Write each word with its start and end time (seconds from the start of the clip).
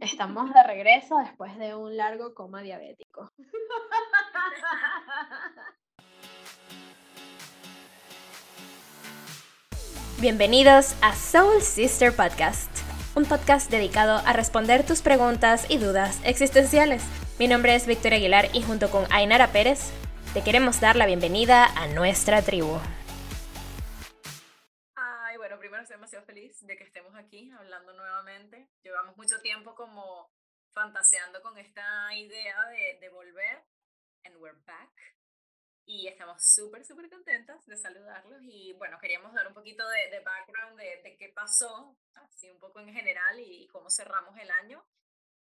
Estamos 0.00 0.52
de 0.52 0.62
regreso 0.62 1.16
después 1.18 1.56
de 1.56 1.74
un 1.74 1.96
largo 1.96 2.34
coma 2.34 2.60
diabético. 2.60 3.32
Bienvenidos 10.20 10.94
a 11.00 11.14
Soul 11.14 11.62
Sister 11.62 12.14
Podcast, 12.14 12.68
un 13.14 13.24
podcast 13.24 13.70
dedicado 13.70 14.20
a 14.26 14.34
responder 14.34 14.84
tus 14.84 15.00
preguntas 15.00 15.64
y 15.70 15.78
dudas 15.78 16.20
existenciales. 16.24 17.02
Mi 17.38 17.48
nombre 17.48 17.74
es 17.74 17.86
Victoria 17.86 18.18
Aguilar 18.18 18.50
y 18.52 18.60
junto 18.60 18.90
con 18.90 19.10
Ainara 19.10 19.46
Pérez 19.48 19.92
te 20.34 20.42
queremos 20.42 20.78
dar 20.80 20.96
la 20.96 21.06
bienvenida 21.06 21.64
a 21.64 21.86
nuestra 21.86 22.42
tribu. 22.42 22.76
Demasiado 26.06 26.24
feliz 26.24 26.64
de 26.64 26.76
que 26.76 26.84
estemos 26.84 27.12
aquí 27.16 27.50
hablando 27.50 27.92
nuevamente. 27.92 28.68
Llevamos 28.84 29.16
mucho 29.16 29.40
tiempo 29.40 29.74
como 29.74 30.30
fantaseando 30.72 31.42
con 31.42 31.58
esta 31.58 32.14
idea 32.14 32.64
de, 32.66 32.98
de 33.00 33.08
volver, 33.08 33.64
and 34.24 34.36
we're 34.36 34.56
back. 34.64 34.92
Y 35.84 36.06
estamos 36.06 36.36
súper, 36.54 36.84
súper 36.84 37.10
contentas 37.10 37.66
de 37.66 37.76
saludarlos. 37.76 38.40
Y 38.44 38.74
bueno, 38.74 39.00
queríamos 39.00 39.34
dar 39.34 39.48
un 39.48 39.54
poquito 39.54 39.82
de, 39.88 40.10
de 40.10 40.20
background 40.20 40.78
de, 40.78 41.02
de, 41.02 41.16
qué 41.16 41.30
pasó, 41.30 41.98
así 42.14 42.48
un 42.50 42.60
poco 42.60 42.78
en 42.78 42.94
general, 42.94 43.40
y, 43.40 43.64
y 43.64 43.66
cómo 43.66 43.90
cerramos 43.90 44.38
el 44.38 44.50
año. 44.62 44.86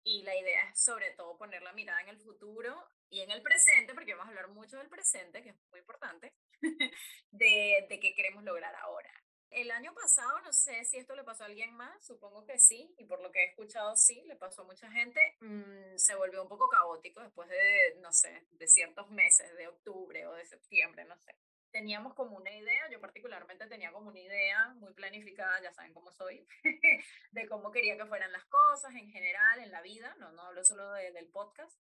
Y 0.03 0.21
la 0.21 0.35
idea 0.35 0.69
es 0.69 0.83
sobre 0.83 1.09
todo 1.15 1.39
poner 1.39 1.63
la 1.63 1.73
mirada 1.73 2.01
en 2.01 2.09
el 2.09 2.19
futuro 2.19 2.87
y 3.09 3.21
en 3.21 3.31
el 3.31 3.41
presente, 3.41 3.95
porque 3.95 4.13
vamos 4.13 4.27
a 4.27 4.29
hablar 4.29 4.49
mucho 4.49 4.77
del 4.77 4.89
presente, 4.89 5.41
que 5.41 5.49
es 5.49 5.55
muy 5.71 5.79
importante, 5.79 6.35
de, 7.31 7.87
de 7.89 7.99
qué 7.99 8.13
queremos 8.13 8.43
lograr 8.43 8.75
ahora. 8.75 9.11
El 9.51 9.69
año 9.69 9.93
pasado, 9.93 10.39
no 10.41 10.53
sé 10.53 10.85
si 10.85 10.97
esto 10.97 11.13
le 11.13 11.25
pasó 11.25 11.43
a 11.43 11.47
alguien 11.47 11.75
más, 11.75 12.05
supongo 12.05 12.45
que 12.45 12.57
sí, 12.57 12.95
y 12.97 13.03
por 13.03 13.21
lo 13.21 13.31
que 13.33 13.43
he 13.43 13.49
escuchado 13.49 13.97
sí, 13.97 14.23
le 14.25 14.37
pasó 14.37 14.61
a 14.61 14.65
mucha 14.65 14.89
gente, 14.89 15.19
mmm, 15.41 15.97
se 15.97 16.15
volvió 16.15 16.41
un 16.41 16.47
poco 16.47 16.69
caótico 16.69 17.21
después 17.21 17.49
de, 17.49 17.97
no 17.99 18.13
sé, 18.13 18.47
de 18.51 18.67
ciertos 18.69 19.09
meses, 19.09 19.53
de 19.57 19.67
octubre 19.67 20.25
o 20.25 20.33
de 20.35 20.45
septiembre, 20.45 21.03
no 21.03 21.17
sé. 21.17 21.35
Teníamos 21.69 22.13
como 22.13 22.37
una 22.37 22.51
idea, 22.51 22.89
yo 22.89 23.01
particularmente 23.01 23.67
tenía 23.67 23.91
como 23.91 24.07
una 24.09 24.19
idea 24.19 24.69
muy 24.75 24.93
planificada, 24.93 25.61
ya 25.61 25.73
saben 25.73 25.93
cómo 25.93 26.13
soy, 26.13 26.47
de 27.31 27.47
cómo 27.49 27.71
quería 27.71 27.97
que 27.97 28.05
fueran 28.05 28.31
las 28.31 28.45
cosas 28.45 28.95
en 28.95 29.11
general, 29.11 29.59
en 29.59 29.71
la 29.71 29.81
vida, 29.81 30.15
no, 30.17 30.31
no 30.31 30.43
hablo 30.43 30.63
solo 30.63 30.93
de, 30.93 31.11
del 31.11 31.27
podcast, 31.27 31.77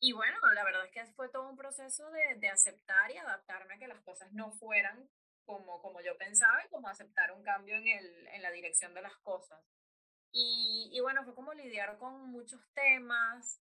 y 0.00 0.12
bueno, 0.12 0.36
la 0.52 0.64
verdad 0.64 0.84
es 0.84 0.92
que 0.92 1.04
fue 1.12 1.28
todo 1.28 1.48
un 1.48 1.56
proceso 1.56 2.10
de, 2.10 2.36
de, 2.36 2.48
aceptar 2.48 3.10
y 3.10 3.16
adaptarme 3.16 3.74
a 3.74 3.78
que 3.78 3.88
las 3.88 4.00
cosas 4.00 4.32
no 4.32 4.52
fueran 4.52 5.08
como, 5.48 5.80
como 5.80 6.02
yo 6.02 6.14
pensaba 6.18 6.62
y 6.62 6.68
como 6.68 6.88
aceptar 6.88 7.32
un 7.32 7.42
cambio 7.42 7.74
en, 7.76 7.88
el, 7.88 8.28
en 8.28 8.42
la 8.42 8.50
dirección 8.50 8.92
de 8.92 9.00
las 9.00 9.16
cosas. 9.16 9.58
Y, 10.30 10.90
y 10.92 11.00
bueno, 11.00 11.24
fue 11.24 11.34
como 11.34 11.54
lidiar 11.54 11.96
con 11.96 12.30
muchos 12.30 12.60
temas 12.74 13.62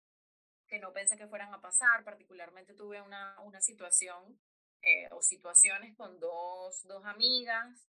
que 0.68 0.78
no 0.78 0.94
pensé 0.94 1.18
que 1.18 1.28
fueran 1.28 1.52
a 1.52 1.60
pasar. 1.60 2.04
Particularmente 2.04 2.76
tuve 2.76 3.02
una, 3.02 3.36
una 3.42 3.62
situación 3.62 4.40
eh, 4.84 5.08
o 5.10 5.24
situaciones 5.24 5.98
con 5.98 6.20
dos, 6.20 6.84
dos 6.84 7.04
amigas 7.04 7.88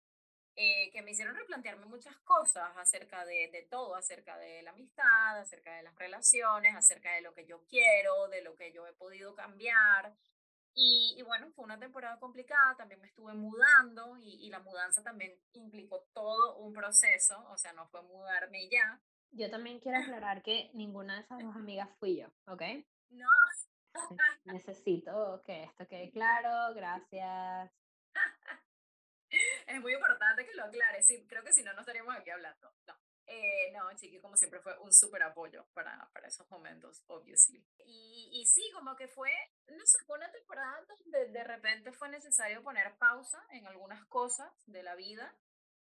eh, 0.55 0.91
que 0.91 1.01
me 1.01 1.11
hicieron 1.11 1.35
replantearme 1.35 1.87
muchas 1.87 2.15
cosas 2.19 2.69
acerca 2.77 3.25
de, 3.25 3.49
de, 3.51 3.63
todo, 3.71 3.95
acerca 3.95 4.37
de 4.37 4.61
la 4.61 4.69
amistad, 4.69 5.39
acerca 5.39 5.75
de 5.75 5.81
las 5.81 5.95
relaciones, 5.95 6.75
acerca 6.75 7.11
de 7.13 7.21
lo 7.21 7.33
que 7.33 7.47
yo 7.47 7.63
quiero, 7.67 8.27
de 8.27 8.43
lo 8.43 8.55
que 8.55 8.71
yo 8.71 8.85
he 8.85 8.93
podido 8.93 9.33
cambiar. 9.33 10.13
Y, 10.73 11.16
y 11.17 11.22
bueno, 11.23 11.52
fue 11.56 11.66
una 11.66 11.80
temporada 11.80 12.20
complicada, 12.20 12.75
también 12.78 13.02
me 13.02 13.08
estuve 13.08 13.34
mudando 13.34 14.17
y, 14.17 14.45
y, 14.45 14.50
la 14.50 14.59
mudanza 14.59 15.03
también 15.03 15.34
implicó 15.53 16.08
todo 16.14 16.58
un 16.58 16.73
proceso, 16.73 17.44
o 17.50 17.58
sea, 17.58 17.73
no 17.73 17.88
fue 17.88 18.02
mudarme 18.03 18.70
ya. 18.70 19.02
Yo 19.31 19.50
también 19.50 19.80
quiero 19.80 19.97
aclarar 20.23 20.42
que 20.42 20.70
ninguna 20.73 21.16
de 21.16 21.22
esas 21.22 21.40
dos 21.40 21.56
amigas 21.56 21.90
fui 22.00 22.17
yo, 22.17 22.28
¿ok? 22.45 22.64
No. 23.09 23.28
Necesito 24.45 25.42
que 25.44 25.64
esto 25.64 25.88
quede 25.88 26.12
claro, 26.12 26.73
gracias 26.75 27.72
es 29.68 29.81
muy 29.81 29.94
importante 29.94 30.46
que 30.46 30.56
lo 30.56 30.63
aclare. 30.63 31.03
Sí, 31.03 31.25
creo 31.28 31.44
que 31.44 31.53
si 31.53 31.63
no, 31.63 31.74
no 31.74 31.81
estaríamos 31.81 32.16
aquí 32.16 32.29
hablando. 32.29 32.72
No. 32.88 32.96
Eh, 33.31 33.72
no, 33.73 33.95
Chiqui, 33.95 34.19
como 34.19 34.35
siempre, 34.35 34.59
fue 34.59 34.75
un 34.79 34.91
súper 34.91 35.22
apoyo 35.22 35.67
para, 35.73 36.09
para 36.13 36.28
esos 36.28 36.50
momentos, 36.50 37.03
obviously. 37.06 37.63
Y, 37.85 38.29
y 38.34 38.45
sí, 38.47 38.72
como 38.73 38.95
que 38.95 39.07
fue, 39.07 39.31
no 39.67 39.85
sé, 39.85 40.00
fue 40.07 40.17
una 40.17 40.31
temporada 40.31 40.84
donde 40.88 41.28
de 41.28 41.44
repente 41.44 41.91
fue 41.91 42.09
necesario 42.09 42.63
poner 42.63 42.97
pausa 42.97 43.40
en 43.51 43.67
algunas 43.67 44.03
cosas 44.07 44.51
de 44.66 44.81
la 44.81 44.95
vida. 44.95 45.31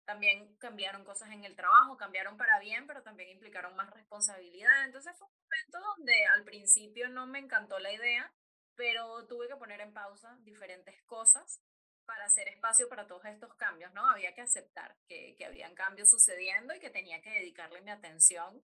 También 0.07 0.57
cambiaron 0.57 1.05
cosas 1.05 1.33
en 1.33 1.45
el 1.45 1.55
trabajo, 1.55 1.99
cambiaron 1.99 2.39
para 2.39 2.59
bien, 2.61 2.87
pero 2.87 3.03
también 3.03 3.29
implicaron 3.29 3.77
más 3.77 3.91
responsabilidad. 3.91 4.87
Entonces 4.87 5.15
fue 5.19 5.27
un 5.27 5.35
momento 5.35 5.97
donde 5.97 6.27
al 6.35 6.45
principio 6.45 7.11
no 7.11 7.27
me 7.27 7.41
encantó 7.41 7.79
la 7.79 7.93
idea, 7.93 8.33
pero 8.75 9.27
tuve 9.27 9.49
que 9.49 9.57
poner 9.57 9.83
en 9.83 9.93
pausa 9.93 10.35
diferentes 10.41 11.03
cosas 11.03 11.61
para 12.05 12.25
hacer 12.25 12.49
espacio 12.49 12.89
para 12.89 13.07
todos 13.07 13.25
estos 13.27 13.55
cambios, 13.55 13.93
¿no? 13.93 14.07
Había 14.09 14.35
que 14.35 14.43
aceptar 14.43 14.97
que, 15.09 15.35
que 15.37 15.45
habían 15.45 15.75
cambios 15.75 16.11
sucediendo 16.11 16.75
y 16.75 16.81
que 16.81 16.91
tenía 16.91 17.21
que 17.21 17.31
dedicarle 17.31 17.81
mi 17.83 17.91
atención 17.91 18.63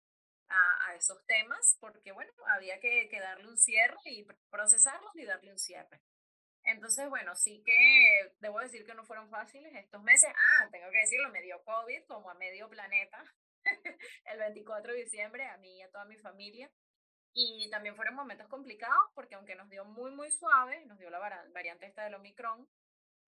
a, 0.48 0.88
a 0.88 0.94
esos 0.96 1.24
temas, 1.26 1.76
porque, 1.80 2.12
bueno, 2.12 2.32
había 2.54 2.80
que, 2.80 3.08
que, 3.08 3.20
darle 3.20 3.48
un 3.48 3.56
cierre 3.56 3.96
y 4.04 4.26
procesarlos 4.50 5.14
y 5.14 5.24
darle 5.24 5.52
un 5.52 5.58
cierre. 5.58 6.00
Entonces, 6.64 7.08
bueno, 7.08 7.34
sí 7.36 7.62
que 7.64 8.34
debo 8.40 8.60
decir 8.60 8.84
que 8.84 8.94
no 8.94 9.04
fueron 9.04 9.30
fáciles 9.30 9.74
estos 9.74 10.02
meses. 10.02 10.30
Ah, 10.34 10.68
tengo 10.70 10.90
que 10.90 10.98
decirlo, 10.98 11.30
me 11.30 11.42
dio 11.42 11.62
COVID 11.64 12.04
como 12.06 12.30
a 12.30 12.34
medio 12.34 12.68
planeta 12.68 13.24
el 14.26 14.38
24 14.38 14.92
de 14.92 14.98
diciembre, 14.98 15.46
a 15.46 15.56
mí 15.58 15.78
y 15.78 15.82
a 15.82 15.90
toda 15.90 16.04
mi 16.04 16.18
familia. 16.18 16.70
Y 17.32 17.70
también 17.70 17.94
fueron 17.94 18.16
momentos 18.16 18.48
complicados 18.48 19.10
porque 19.14 19.36
aunque 19.36 19.54
nos 19.54 19.70
dio 19.70 19.84
muy, 19.84 20.10
muy 20.10 20.30
suave, 20.32 20.84
nos 20.86 20.98
dio 20.98 21.10
la 21.10 21.20
variante 21.52 21.86
esta 21.86 22.04
del 22.04 22.14
Omicron, 22.14 22.68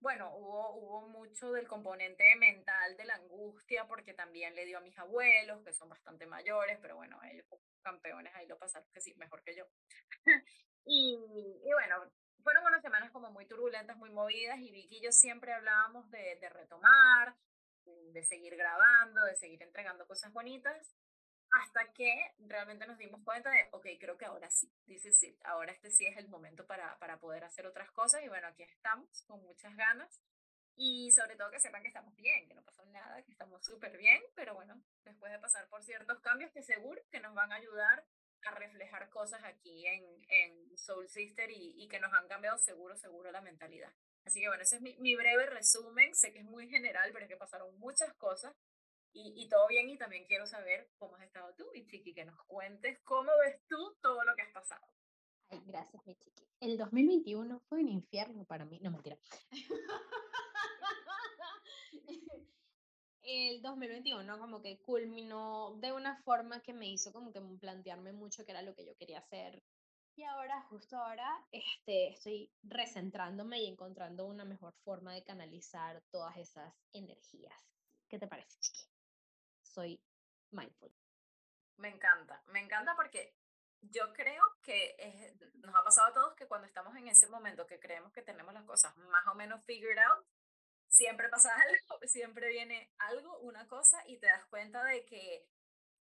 bueno, 0.03 0.35
hubo, 0.35 0.75
hubo 0.75 1.07
mucho 1.07 1.53
del 1.53 1.65
componente 1.65 2.35
mental 2.35 2.97
de 2.97 3.05
la 3.05 3.15
angustia, 3.15 3.87
porque 3.87 4.13
también 4.13 4.53
le 4.53 4.65
dio 4.65 4.77
a 4.77 4.81
mis 4.81 4.97
abuelos, 4.99 5.63
que 5.63 5.71
son 5.71 5.87
bastante 5.87 6.25
mayores, 6.25 6.77
pero 6.81 6.97
bueno, 6.97 7.17
ellos 7.23 7.45
campeones 7.81 8.35
ahí 8.35 8.45
lo 8.45 8.59
pasaron 8.59 8.87
que 8.93 8.99
sí, 8.99 9.15
mejor 9.15 9.41
que 9.43 9.55
yo. 9.55 9.65
y, 10.85 11.17
y, 11.63 11.71
bueno, 11.71 12.11
fueron 12.43 12.65
unas 12.65 12.81
semanas 12.81 13.11
como 13.11 13.31
muy 13.31 13.47
turbulentas, 13.47 13.95
muy 13.95 14.09
movidas, 14.09 14.59
y 14.59 14.71
Vicky 14.71 14.97
y 14.97 15.03
yo 15.03 15.11
siempre 15.13 15.53
hablábamos 15.53 16.11
de, 16.11 16.35
de 16.35 16.49
retomar, 16.49 17.33
de 17.85 18.23
seguir 18.23 18.57
grabando, 18.57 19.23
de 19.23 19.35
seguir 19.35 19.63
entregando 19.63 20.05
cosas 20.05 20.33
bonitas, 20.33 20.93
hasta 21.53 21.93
que 21.93 22.11
realmente 22.39 22.87
nos 22.87 22.97
dimos 22.97 23.21
cuenta 23.23 23.51
de, 23.51 23.69
ok, 23.71 23.85
creo 23.99 24.17
que 24.17 24.25
ahora 24.25 24.49
sí, 24.49 24.71
dice 24.85 25.11
sí, 25.11 25.37
ahora 25.43 25.71
este 25.71 25.91
sí 25.91 26.05
es 26.05 26.17
el 26.17 26.27
momento 26.27 26.65
para, 26.65 26.97
para 26.97 27.19
poder 27.19 27.43
hacer 27.43 27.67
otras 27.67 27.91
cosas 27.91 28.23
y 28.23 28.27
bueno, 28.27 28.47
aquí 28.47 28.63
estamos 28.63 29.23
con 29.27 29.41
muchas 29.43 29.75
ganas. 29.75 30.21
Y 30.75 31.11
sobre 31.11 31.35
todo 31.35 31.51
que 31.51 31.59
sepan 31.59 31.83
que 31.83 31.89
estamos 31.89 32.15
bien, 32.15 32.47
que 32.47 32.55
no 32.55 32.63
pasó 32.63 32.83
nada, 32.87 33.21
que 33.21 33.31
estamos 33.31 33.63
súper 33.63 33.95
bien, 33.95 34.19
pero 34.33 34.55
bueno, 34.55 34.81
después 35.03 35.31
de 35.31 35.37
pasar 35.37 35.69
por 35.69 35.83
ciertos 35.83 36.19
cambios 36.21 36.51
que 36.51 36.63
seguro 36.63 36.99
que 37.11 37.19
nos 37.19 37.35
van 37.35 37.51
a 37.51 37.57
ayudar 37.57 38.03
a 38.45 38.51
reflejar 38.55 39.07
cosas 39.11 39.43
aquí 39.43 39.85
en, 39.85 40.03
en 40.29 40.77
Soul 40.77 41.07
Sister 41.07 41.51
y, 41.51 41.75
y 41.77 41.87
que 41.87 41.99
nos 41.99 42.11
han 42.13 42.27
cambiado 42.27 42.57
seguro, 42.57 42.97
seguro 42.97 43.31
la 43.31 43.41
mentalidad. 43.41 43.93
Así 44.25 44.41
que 44.41 44.47
bueno, 44.47 44.63
ese 44.63 44.77
es 44.77 44.81
mi, 44.81 44.97
mi 44.97 45.15
breve 45.15 45.45
resumen, 45.45 46.15
sé 46.15 46.33
que 46.33 46.39
es 46.39 46.45
muy 46.45 46.67
general, 46.67 47.11
pero 47.13 47.25
es 47.25 47.29
que 47.29 47.37
pasaron 47.37 47.77
muchas 47.77 48.11
cosas 48.15 48.55
y, 49.13 49.33
y, 49.35 49.47
todo 49.47 49.67
bien 49.67 49.89
y 49.89 49.97
también 49.97 50.25
quiero 50.25 50.45
saber 50.45 50.89
cómo 50.97 51.15
has 51.15 51.23
estado 51.23 51.53
tú, 51.55 51.65
mi 51.73 51.85
chiqui, 51.85 52.13
que 52.13 52.25
nos 52.25 52.41
cuentes 52.45 52.99
cómo 53.03 53.31
ves 53.45 53.61
tú 53.67 53.95
todo 54.01 54.23
lo 54.23 54.35
que 54.35 54.41
has 54.41 54.51
pasado. 54.51 54.85
Ay, 55.49 55.61
gracias, 55.65 56.05
mi 56.05 56.15
chiqui. 56.15 56.47
El 56.59 56.77
2021 56.77 57.59
fue 57.67 57.79
un 57.79 57.89
infierno 57.89 58.45
para 58.45 58.65
mí, 58.65 58.79
no 58.81 58.91
mentira. 58.91 59.17
el 63.23 63.61
2021 63.61 64.39
como 64.39 64.61
que 64.61 64.79
culminó 64.81 65.75
de 65.77 65.91
una 65.91 66.21
forma 66.23 66.61
que 66.61 66.73
me 66.73 66.89
hizo 66.89 67.13
como 67.13 67.31
que 67.31 67.41
plantearme 67.59 68.13
mucho 68.13 68.45
qué 68.45 68.51
era 68.51 68.61
lo 68.61 68.75
que 68.75 68.85
yo 68.85 68.95
quería 68.95 69.19
hacer. 69.19 69.63
Y 70.15 70.23
ahora, 70.23 70.61
justo 70.69 70.97
ahora, 70.97 71.27
este, 71.51 72.09
estoy 72.09 72.51
recentrándome 72.61 73.61
y 73.61 73.67
encontrando 73.67 74.25
una 74.25 74.45
mejor 74.45 74.73
forma 74.83 75.13
de 75.13 75.23
canalizar 75.23 76.03
todas 76.11 76.37
esas 76.37 76.73
energías. 76.91 77.55
¿Qué 78.07 78.19
te 78.19 78.27
parece, 78.27 78.59
chiqui? 78.59 78.92
Soy 79.73 79.99
mindful. 80.51 80.91
Me 81.77 81.89
encanta, 81.89 82.41
me 82.47 82.59
encanta 82.59 82.95
porque 82.95 83.35
yo 83.81 84.13
creo 84.13 84.43
que 84.61 84.95
nos 85.55 85.75
ha 85.75 85.83
pasado 85.83 86.07
a 86.07 86.13
todos 86.13 86.35
que 86.35 86.47
cuando 86.47 86.67
estamos 86.67 86.95
en 86.95 87.07
ese 87.07 87.27
momento 87.27 87.67
que 87.67 87.79
creemos 87.79 88.13
que 88.13 88.21
tenemos 88.21 88.53
las 88.53 88.63
cosas 88.63 88.95
más 88.97 89.25
o 89.27 89.35
menos 89.35 89.65
figured 89.65 89.97
out, 89.97 90.25
siempre 90.87 91.29
pasa 91.29 91.49
algo, 91.55 91.99
siempre 92.07 92.49
viene 92.49 92.91
algo, 92.99 93.37
una 93.39 93.67
cosa, 93.67 94.01
y 94.07 94.17
te 94.19 94.27
das 94.27 94.45
cuenta 94.45 94.83
de 94.85 95.05
que 95.05 95.47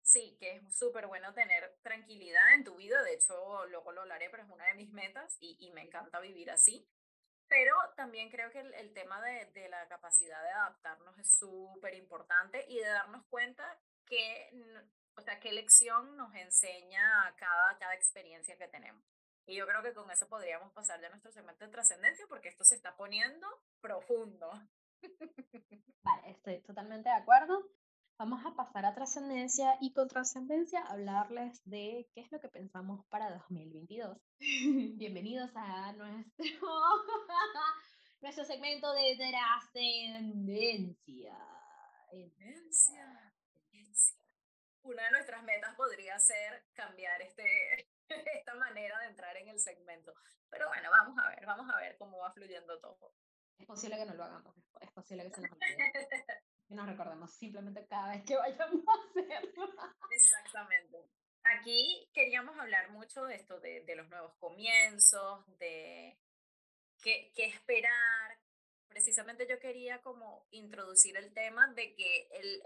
sí, 0.02 0.36
que 0.40 0.56
es 0.56 0.76
súper 0.76 1.06
bueno 1.06 1.32
tener 1.34 1.76
tranquilidad 1.82 2.54
en 2.54 2.64
tu 2.64 2.76
vida. 2.76 3.02
De 3.02 3.14
hecho, 3.14 3.66
luego 3.66 3.92
lo 3.92 4.02
hablaré, 4.02 4.30
pero 4.30 4.42
es 4.42 4.50
una 4.50 4.66
de 4.66 4.74
mis 4.74 4.90
metas 4.90 5.36
y, 5.40 5.56
y 5.60 5.70
me 5.72 5.82
encanta 5.82 6.20
vivir 6.20 6.50
así. 6.50 6.88
Pero 7.50 7.75
también 7.97 8.31
creo 8.31 8.50
que 8.52 8.61
el, 8.61 8.73
el 8.75 8.94
tema 8.94 9.20
de, 9.20 9.47
de, 9.47 9.69
la 9.69 9.88
capacidad 9.88 10.41
de 10.41 10.50
adaptarnos 10.50 11.19
es 11.19 11.37
súper 11.37 11.94
importante 11.94 12.64
y 12.69 12.79
de 12.79 12.88
darnos 12.88 13.26
cuenta 13.26 13.76
que, 14.06 14.50
O 15.17 15.20
sea, 15.20 15.41
qué 15.41 15.52
lección 15.52 16.17
nos 16.17 16.32
enseña 16.37 17.35
cada, 17.37 17.76
cada 17.79 17.94
experiencia 17.94 18.56
que 18.56 18.69
tenemos. 18.69 19.05
Y 19.47 19.56
yo 19.56 19.67
creo 19.67 19.82
que 19.82 19.93
con 19.93 20.08
eso 20.12 20.29
podríamos 20.29 20.73
pasar 20.73 21.00
ya 21.00 21.08
a 21.08 21.11
nuestro 21.11 21.32
segmento 21.32 21.64
de 21.64 21.73
trascendencia 21.73 22.25
porque 22.29 22.49
esto 22.49 22.62
se 22.62 22.76
está 22.76 22.97
poniendo 22.97 23.49
profundo. 23.81 24.49
Vale, 26.05 26.31
estoy 26.31 26.61
totalmente 26.61 27.08
de 27.08 27.17
acuerdo. 27.17 27.69
Vamos 28.20 28.44
a 28.44 28.52
pasar 28.55 28.84
a 28.84 28.93
trascendencia 28.93 29.78
y 29.81 29.94
con 29.94 30.06
trascendencia 30.06 30.82
hablarles 30.82 31.62
de 31.64 32.06
qué 32.12 32.20
es 32.20 32.31
lo 32.31 32.38
que 32.38 32.50
pensamos 32.50 33.02
para 33.06 33.31
2022. 33.31 34.19
Bienvenidos 34.99 35.50
a 35.55 35.90
nuestro, 35.94 36.44
nuestro 38.20 38.44
segmento 38.44 38.93
de 38.93 39.17
trascendencia. 39.17 41.34
Trascendencia. 42.11 43.32
Una 44.82 45.05
de 45.05 45.12
nuestras 45.12 45.43
metas 45.44 45.75
podría 45.76 46.19
ser 46.19 46.66
cambiar 46.75 47.23
este, 47.23 47.88
esta 48.37 48.55
manera 48.56 48.99
de 48.99 49.06
entrar 49.06 49.34
en 49.38 49.49
el 49.49 49.58
segmento. 49.58 50.12
Pero 50.50 50.69
bueno, 50.69 50.90
vamos 50.90 51.16
a 51.25 51.31
ver, 51.31 51.46
vamos 51.46 51.75
a 51.75 51.78
ver 51.78 51.96
cómo 51.96 52.19
va 52.19 52.31
fluyendo 52.32 52.78
todo. 52.81 53.14
Es 53.56 53.64
posible 53.64 53.96
que 53.96 54.05
no 54.05 54.12
lo 54.12 54.25
hagamos, 54.25 54.55
es 54.78 54.90
posible 54.90 55.25
que 55.25 55.31
se 55.31 55.40
nos 55.40 55.52
olvide. 55.52 55.90
Que 56.70 56.76
nos 56.76 56.87
recordemos 56.87 57.32
simplemente 57.34 57.84
cada 57.87 58.12
vez 58.12 58.25
que 58.25 58.37
vayamos 58.37 58.84
a 58.87 59.08
hacerlo. 59.11 59.69
Exactamente. 60.08 61.05
Aquí 61.43 62.08
queríamos 62.14 62.56
hablar 62.56 62.90
mucho 62.90 63.25
de 63.25 63.34
esto, 63.34 63.58
de, 63.58 63.82
de 63.84 63.96
los 63.96 64.08
nuevos 64.08 64.32
comienzos, 64.38 65.44
de 65.58 66.17
qué, 67.02 67.32
qué 67.34 67.46
esperar. 67.46 68.38
Precisamente 68.87 69.49
yo 69.49 69.58
quería 69.58 70.00
como 70.00 70.46
introducir 70.52 71.17
el 71.17 71.34
tema 71.34 71.67
de 71.75 71.93
que 71.96 72.28
el, 72.31 72.62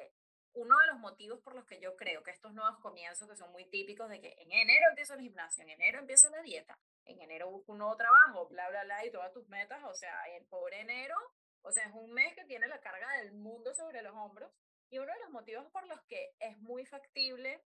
uno 0.53 0.79
de 0.81 0.87
los 0.89 0.99
motivos 0.99 1.41
por 1.41 1.55
los 1.55 1.65
que 1.65 1.81
yo 1.81 1.97
creo 1.97 2.23
que 2.23 2.31
estos 2.31 2.53
nuevos 2.53 2.79
comienzos 2.81 3.27
que 3.27 3.37
son 3.37 3.53
muy 3.53 3.65
típicos 3.71 4.11
de 4.11 4.21
que 4.21 4.35
en 4.39 4.53
enero 4.53 4.91
empiezo 4.91 5.15
el 5.15 5.21
gimnasio, 5.21 5.65
en 5.65 5.71
enero 5.71 5.99
empiezo 5.99 6.29
la 6.29 6.43
dieta, 6.43 6.79
en 7.07 7.23
enero 7.23 7.51
busco 7.51 7.73
un 7.73 7.79
nuevo 7.79 7.97
trabajo, 7.97 8.49
bla, 8.49 8.69
bla, 8.69 8.85
bla, 8.85 9.07
y 9.07 9.11
todas 9.11 9.33
tus 9.33 9.49
metas, 9.49 9.83
o 9.85 9.95
sea, 9.95 10.15
en 10.37 10.47
pobre 10.47 10.81
enero, 10.81 11.17
o 11.65 11.73
sea, 11.73 11.87
es 11.87 11.95
un 11.95 12.13
mes 12.13 12.35
que 12.35 12.45
tiene 12.45 12.69
la 12.69 12.81
carga 12.81 13.11
del 13.19 13.33
mundo 13.33 13.75
sobre 13.75 14.03
los 14.03 14.15
hombros. 14.15 14.53
Y 14.91 14.99
uno 14.99 15.13
de 15.13 15.19
los 15.21 15.31
motivos 15.31 15.67
por 15.73 15.87
los 15.89 16.01
que 16.03 16.37
es 16.39 16.57
muy 16.59 16.87
factible 16.87 17.65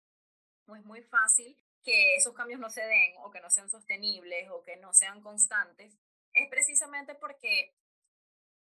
o 0.66 0.76
es 0.76 0.84
muy 0.84 1.02
fácil 1.02 1.60
que 1.82 2.14
esos 2.16 2.34
cambios 2.34 2.60
no 2.60 2.70
se 2.70 2.82
den 2.82 3.14
o 3.18 3.30
que 3.30 3.40
no 3.40 3.50
sean 3.50 3.68
sostenibles 3.68 4.48
o 4.50 4.62
que 4.62 4.76
no 4.76 4.94
sean 4.94 5.20
constantes, 5.20 5.98
es 6.32 6.48
precisamente 6.48 7.14
porque 7.14 7.74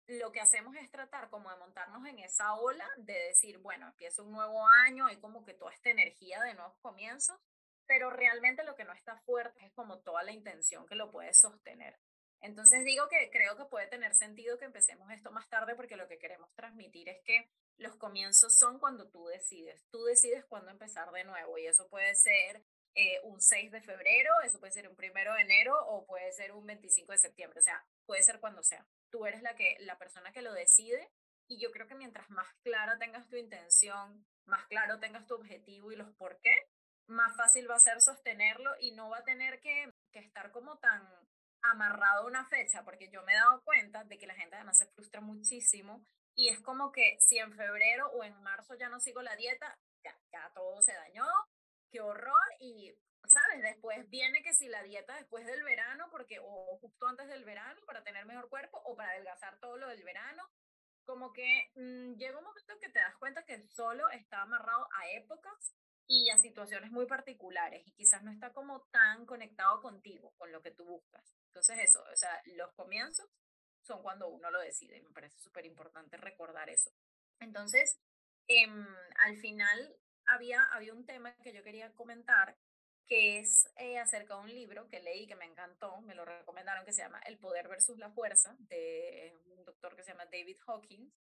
lo 0.07 0.31
que 0.31 0.41
hacemos 0.41 0.75
es 0.75 0.91
tratar 0.91 1.30
como 1.30 1.50
de 1.50 1.57
montarnos 1.57 2.06
en 2.06 2.19
esa 2.19 2.53
ola 2.56 2.88
de 2.97 3.13
decir, 3.13 3.57
bueno, 3.59 3.88
empieza 3.88 4.21
un 4.21 4.31
nuevo 4.31 4.68
año, 4.85 5.06
hay 5.06 5.18
como 5.18 5.45
que 5.45 5.53
toda 5.53 5.74
esta 5.74 5.89
energía 5.89 6.41
de 6.41 6.53
nuevos 6.53 6.77
comienzos, 6.81 7.39
pero 7.85 8.09
realmente 8.09 8.63
lo 8.63 8.75
que 8.75 8.83
no 8.83 8.94
está 8.94 9.18
fuerte 9.19 9.65
es 9.65 9.71
como 9.74 10.00
toda 10.00 10.24
la 10.24 10.31
intención 10.31 10.85
que 10.85 10.95
lo 10.95 11.12
puede 11.12 11.33
sostener. 11.33 11.97
Entonces 12.44 12.84
digo 12.84 13.07
que 13.07 13.30
creo 13.31 13.56
que 13.56 13.63
puede 13.66 13.88
tener 13.88 14.13
sentido 14.16 14.57
que 14.60 14.66
empecemos 14.66 15.10
esto 15.12 15.31
más 15.31 15.48
tarde 15.48 15.75
porque 15.75 15.95
lo 15.95 16.10
que 16.10 16.19
queremos 16.19 16.54
transmitir 16.56 17.07
es 17.07 17.24
que 17.24 17.50
los 17.78 17.95
comienzos 17.95 18.57
son 18.57 18.80
cuando 18.80 19.10
tú 19.10 19.25
decides, 19.28 19.88
tú 19.90 20.04
decides 20.04 20.44
cuándo 20.45 20.69
empezar 20.69 21.10
de 21.12 21.24
nuevo 21.24 21.57
y 21.57 21.68
eso 21.68 21.88
puede 21.88 22.13
ser 22.16 22.62
eh, 22.95 23.22
un 23.24 23.40
6 23.40 23.72
de 23.72 23.81
febrero, 23.81 24.30
eso 24.44 24.60
puede 24.60 24.74
ser 24.74 24.90
un 24.90 24.95
primero 24.98 25.34
de 25.34 25.42
enero 25.42 25.74
o 25.88 26.06
puede 26.06 26.34
ser 26.34 26.51
un 26.51 26.66
25 26.66 27.13
de 27.13 27.18
septiembre, 27.18 27.60
o 27.60 27.63
sea, 27.63 27.81
puede 28.06 28.22
ser 28.24 28.42
cuando 28.42 28.62
sea. 28.62 28.86
Tú 29.10 29.25
eres 29.25 29.42
la, 29.42 29.56
que, 29.56 29.78
la 29.80 29.98
persona 29.98 30.34
que 30.34 30.42
lo 30.42 30.51
decide 30.51 31.10
y 31.48 31.62
yo 31.62 31.72
creo 31.72 31.88
que 31.88 31.95
mientras 31.95 32.30
más 32.30 32.54
clara 32.62 32.98
tengas 33.00 33.30
tu 33.30 33.38
intención, 33.38 34.25
más 34.45 34.68
claro 34.68 35.00
tengas 35.00 35.25
tu 35.28 35.36
objetivo 35.36 35.94
y 35.94 35.95
los 35.95 36.13
por 36.18 36.42
qué, 36.42 36.54
más 37.07 37.38
fácil 37.38 37.72
va 37.72 37.75
a 37.75 37.80
ser 37.80 38.01
sostenerlo 38.01 38.72
y 38.81 38.92
no 38.92 39.10
va 39.10 39.19
a 39.19 39.24
tener 39.24 39.62
que, 39.62 39.94
que 40.12 40.19
estar 40.19 40.51
como 40.51 40.78
tan 40.80 41.07
amarrado 41.63 42.24
a 42.24 42.27
una 42.27 42.45
fecha, 42.45 42.83
porque 42.83 43.10
yo 43.10 43.24
me 43.24 43.33
he 43.33 43.38
dado 43.38 43.62
cuenta 43.63 44.04
de 44.04 44.18
que 44.18 44.27
la 44.27 44.36
gente 44.36 44.56
además 44.56 44.77
se 44.77 44.88
frustra 44.88 45.21
muchísimo 45.21 46.06
y 46.36 46.50
es 46.50 46.60
como 46.60 46.92
que 46.92 47.18
si 47.19 47.38
en 47.38 47.54
febrero 47.54 48.10
o 48.12 48.24
en 48.24 48.42
marzo 48.44 48.75
ya 48.75 48.89
no 48.89 49.00
sigo 49.00 49.21
la 49.21 49.36
dieta, 49.36 49.77
ya, 50.04 50.18
ya 50.31 50.51
todo 50.54 50.81
se 50.81 50.94
dañó, 50.94 51.25
qué 51.92 52.01
horror 52.01 52.44
y 52.60 52.94
¿sabes? 53.25 53.62
Después 53.62 54.10
viene 54.10 54.44
que 54.44 54.54
si 54.54 54.68
la 54.68 54.83
dieta 54.83 55.15
después 55.15 55.45
del 55.45 55.63
verano, 55.63 56.07
porque 56.12 56.39
o 56.42 56.77
justo 56.81 57.07
antes 57.07 57.27
del 57.27 57.45
verano 57.45 57.80
para 57.86 58.04
tener 58.04 58.25
mejor 58.25 58.50
cuerpo 58.50 58.81
o 58.83 58.95
para 58.95 59.12
adelgazar 59.12 59.57
todo 59.59 59.77
lo 59.77 59.88
del 59.88 60.04
verano, 60.04 60.44
como 61.06 61.33
que 61.33 61.71
mm, 61.75 62.16
llega 62.16 62.38
un 62.38 62.45
momento 62.45 62.74
en 62.74 62.80
que 62.80 62.89
te 62.89 63.00
das 63.00 63.16
cuenta 63.18 63.45
que 63.45 63.68
solo 63.69 64.09
está 64.09 64.42
amarrado 64.42 64.88
a 65.00 65.09
épocas 65.12 65.74
y 66.08 66.30
a 66.30 66.38
situaciones 66.38 66.92
muy 66.92 67.06
particulares 67.06 67.84
y 67.86 67.92
quizás 67.94 68.24
no 68.24 68.32
está 68.32 68.52
como 68.52 68.82
tan 68.92 69.26
conectado 69.26 69.82
contigo, 69.82 70.34
con 70.38 70.52
lo 70.52 70.62
que 70.62 70.72
tú 70.72 70.86
buscas. 70.86 71.36
Entonces 71.48 71.80
eso, 71.80 72.04
o 72.12 72.16
sea, 72.16 72.42
los 72.46 72.74
comienzos 72.74 73.30
son 73.82 74.02
cuando 74.02 74.28
uno 74.28 74.50
lo 74.52 74.60
decide 74.60 75.02
me 75.02 75.12
parece 75.12 75.38
súper 75.40 75.66
importante 75.66 76.18
recordar 76.18 76.70
eso. 76.70 76.92
Entonces, 77.40 78.00
em, 78.48 78.86
al 79.26 79.38
final 79.38 79.96
había, 80.26 80.64
había 80.72 80.94
un 80.94 81.06
tema 81.06 81.36
que 81.44 81.54
yo 81.54 81.64
quería 81.64 81.94
comentar 81.94 82.58
que 83.08 83.40
es 83.40 83.70
eh, 83.78 84.00
acerca 84.00 84.36
de 84.36 84.42
un 84.42 84.54
libro 84.54 84.88
que 84.88 85.02
leí 85.02 85.28
que 85.28 85.36
me 85.36 85.46
encantó, 85.46 86.02
me 86.02 86.16
lo 86.16 86.26
recomendaron, 86.26 86.86
que 86.86 86.94
se 86.94 87.02
llama 87.02 87.20
El 87.26 87.38
Poder 87.38 87.68
versus 87.68 87.98
la 87.98 88.10
Fuerza, 88.12 88.56
de 88.60 89.38
un 89.58 89.66
doctor 89.66 89.96
que 89.96 90.04
se 90.04 90.12
llama 90.12 90.26
David 90.26 90.58
Hawkins. 90.66 91.14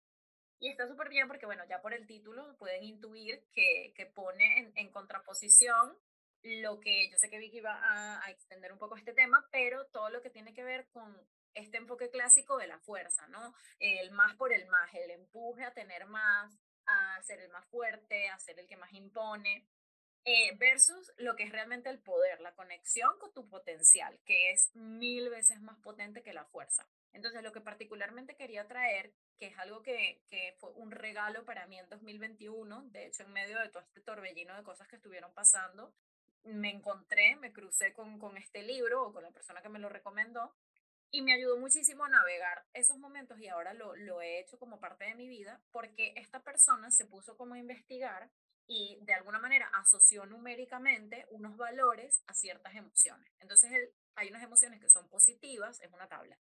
Y 0.59 0.69
está 0.69 0.87
súper 0.87 1.09
bien 1.09 1.27
porque, 1.27 1.45
bueno, 1.45 1.63
ya 1.67 1.81
por 1.81 1.93
el 1.93 2.07
título 2.07 2.55
pueden 2.57 2.83
intuir 2.83 3.43
que, 3.53 3.93
que 3.95 4.05
pone 4.05 4.59
en, 4.59 4.71
en, 4.75 4.91
contraposición 4.91 5.97
lo 6.41 6.79
que 6.79 7.09
yo 7.09 7.17
sé 7.17 7.29
que 7.29 7.37
Vicky 7.37 7.61
va 7.61 7.75
a, 7.75 8.25
a 8.25 8.31
extender 8.31 8.71
un 8.71 8.79
poco 8.79 8.95
este 8.97 9.13
tema, 9.13 9.47
pero 9.51 9.85
todo 9.87 10.09
lo 10.09 10.21
que 10.21 10.29
tiene 10.29 10.53
que 10.53 10.63
ver 10.63 10.87
con 10.89 11.17
este 11.53 11.77
enfoque 11.77 12.09
clásico 12.09 12.57
de 12.57 12.67
la 12.67 12.79
fuerza, 12.79 13.27
¿no? 13.27 13.53
El 13.79 14.11
más 14.11 14.35
por 14.35 14.53
el 14.53 14.67
más, 14.67 14.93
el 14.93 15.11
empuje 15.11 15.63
a 15.63 15.73
tener 15.73 16.05
más, 16.05 16.57
a 16.85 17.21
ser 17.23 17.39
el 17.39 17.49
más 17.49 17.65
fuerte, 17.67 18.29
a 18.29 18.39
ser 18.39 18.59
el 18.59 18.67
que 18.67 18.77
más 18.77 18.91
impone. 18.93 19.67
Eh, 20.25 20.55
versus 20.57 21.11
lo 21.17 21.35
que 21.35 21.43
es 21.43 21.51
realmente 21.51 21.89
el 21.89 21.99
poder, 21.99 22.39
la 22.39 22.55
conexión 22.55 23.11
con 23.19 23.33
tu 23.33 23.49
potencial, 23.49 24.17
que 24.23 24.51
es 24.51 24.73
mil 24.73 25.29
veces 25.29 25.59
más 25.59 25.77
potente 25.79 26.23
que 26.23 26.31
la 26.31 26.45
fuerza. 26.45 26.87
Entonces, 27.11 27.43
lo 27.43 27.51
que 27.51 27.59
particularmente 27.59 28.37
quería 28.37 28.65
traer, 28.65 29.13
que 29.37 29.47
es 29.47 29.57
algo 29.57 29.81
que, 29.81 30.21
que 30.29 30.55
fue 30.59 30.71
un 30.71 30.91
regalo 30.91 31.45
para 31.45 31.67
mí 31.67 31.79
en 31.79 31.89
2021, 31.89 32.83
de 32.89 33.07
hecho, 33.07 33.23
en 33.23 33.33
medio 33.33 33.59
de 33.59 33.69
todo 33.69 33.83
este 33.83 34.01
torbellino 34.01 34.55
de 34.55 34.63
cosas 34.63 34.87
que 34.87 34.95
estuvieron 34.95 35.33
pasando, 35.33 35.93
me 36.43 36.69
encontré, 36.69 37.35
me 37.37 37.53
crucé 37.53 37.93
con, 37.93 38.19
con 38.19 38.37
este 38.37 38.63
libro 38.63 39.07
o 39.07 39.13
con 39.13 39.23
la 39.23 39.31
persona 39.31 39.61
que 39.61 39.69
me 39.69 39.79
lo 39.79 39.89
recomendó 39.89 40.53
y 41.11 41.21
me 41.21 41.33
ayudó 41.33 41.57
muchísimo 41.57 42.05
a 42.05 42.09
navegar 42.09 42.65
esos 42.73 42.97
momentos 42.97 43.39
y 43.39 43.47
ahora 43.47 43.73
lo, 43.73 43.95
lo 43.95 44.21
he 44.21 44.39
hecho 44.39 44.57
como 44.57 44.79
parte 44.79 45.05
de 45.05 45.15
mi 45.15 45.27
vida 45.27 45.61
porque 45.71 46.13
esta 46.17 46.41
persona 46.41 46.91
se 46.91 47.05
puso 47.05 47.37
como 47.37 47.53
a 47.53 47.59
investigar 47.59 48.31
y 48.67 48.97
de 49.01 49.13
alguna 49.13 49.39
manera 49.39 49.69
asoció 49.73 50.25
numéricamente 50.25 51.27
unos 51.29 51.55
valores 51.57 52.23
a 52.27 52.33
ciertas 52.33 52.75
emociones. 52.75 53.31
Entonces 53.39 53.71
hay 54.15 54.29
unas 54.29 54.43
emociones 54.43 54.79
que 54.79 54.89
son 54.89 55.07
positivas, 55.09 55.79
es 55.81 55.91
una 55.91 56.07
tabla, 56.07 56.37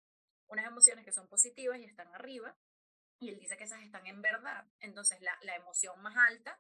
unas 0.48 0.65
emociones 0.65 1.05
que 1.05 1.12
son 1.12 1.27
positivas 1.27 1.79
y 1.79 1.86
están 1.86 2.13
arriba, 2.13 2.55
y 3.21 3.29
él 3.29 3.39
dice 3.39 3.55
que 3.55 3.65
esas 3.65 3.81
están 3.83 4.05
en 4.07 4.21
verdad. 4.21 4.65
Entonces 4.79 5.21
la, 5.21 5.37
la 5.41 5.55
emoción 5.55 6.01
más 6.01 6.15
alta 6.17 6.59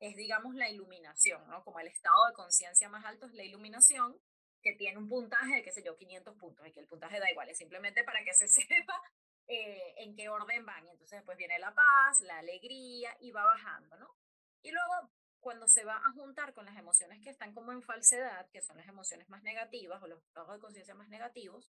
es, 0.00 0.16
digamos, 0.16 0.54
la 0.54 0.68
iluminación, 0.68 1.46
¿no? 1.48 1.62
Como 1.62 1.78
el 1.78 1.86
estado 1.86 2.26
de 2.26 2.34
conciencia 2.34 2.88
más 2.88 3.04
alto 3.04 3.26
es 3.26 3.34
la 3.34 3.44
iluminación, 3.44 4.18
que 4.62 4.74
tiene 4.74 4.98
un 4.98 5.08
puntaje 5.08 5.56
de, 5.56 5.62
qué 5.62 5.72
sé 5.72 5.82
yo, 5.82 5.96
500 5.96 6.36
puntos, 6.36 6.66
y 6.66 6.72
que 6.72 6.80
el 6.80 6.86
puntaje 6.86 7.20
da 7.20 7.30
igual, 7.30 7.48
es 7.48 7.58
simplemente 7.58 8.02
para 8.04 8.24
que 8.24 8.34
se 8.34 8.48
sepa 8.48 9.02
eh, 9.46 9.94
en 9.98 10.16
qué 10.16 10.28
orden 10.28 10.66
van. 10.66 10.86
Y 10.86 10.90
entonces 10.90 11.18
después 11.18 11.38
viene 11.38 11.58
la 11.58 11.74
paz, 11.74 12.20
la 12.20 12.38
alegría, 12.38 13.16
y 13.20 13.30
va 13.30 13.44
bajando, 13.44 13.96
¿no? 13.98 14.16
Y 14.62 14.72
luego, 14.72 15.10
cuando 15.38 15.68
se 15.68 15.84
va 15.84 15.96
a 15.96 16.12
juntar 16.12 16.54
con 16.54 16.66
las 16.66 16.76
emociones 16.76 17.20
que 17.22 17.30
están 17.30 17.54
como 17.54 17.72
en 17.72 17.82
falsedad, 17.82 18.48
que 18.50 18.62
son 18.62 18.76
las 18.76 18.88
emociones 18.88 19.28
más 19.28 19.42
negativas 19.42 20.02
o 20.02 20.06
los 20.06 20.22
estados 20.24 20.52
de 20.52 20.60
conciencia 20.60 20.94
más 20.94 21.08
negativos, 21.08 21.70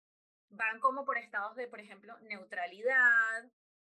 van 0.50 0.80
como 0.80 1.04
por 1.04 1.18
estados 1.18 1.56
de, 1.56 1.68
por 1.68 1.80
ejemplo, 1.80 2.18
neutralidad. 2.20 3.50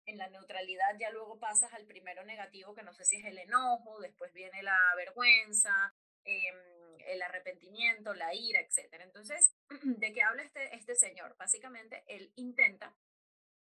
En 0.09 0.17
la 0.17 0.27
neutralidad 0.27 0.97
ya 0.99 1.11
luego 1.11 1.39
pasas 1.39 1.71
al 1.73 1.85
primero 1.85 2.23
negativo, 2.23 2.73
que 2.73 2.81
no 2.81 2.93
sé 2.93 3.05
si 3.05 3.17
es 3.17 3.25
el 3.25 3.37
enojo, 3.37 3.99
después 3.99 4.33
viene 4.33 4.63
la 4.63 4.75
vergüenza, 4.95 5.93
em, 6.23 6.99
el 7.05 7.21
arrepentimiento, 7.21 8.15
la 8.15 8.33
ira, 8.33 8.59
etc. 8.59 8.91
Entonces, 9.01 9.53
¿de 9.83 10.11
qué 10.11 10.23
habla 10.23 10.41
este, 10.41 10.75
este 10.75 10.95
señor? 10.95 11.35
Básicamente, 11.37 12.03
él 12.07 12.33
intenta 12.37 12.95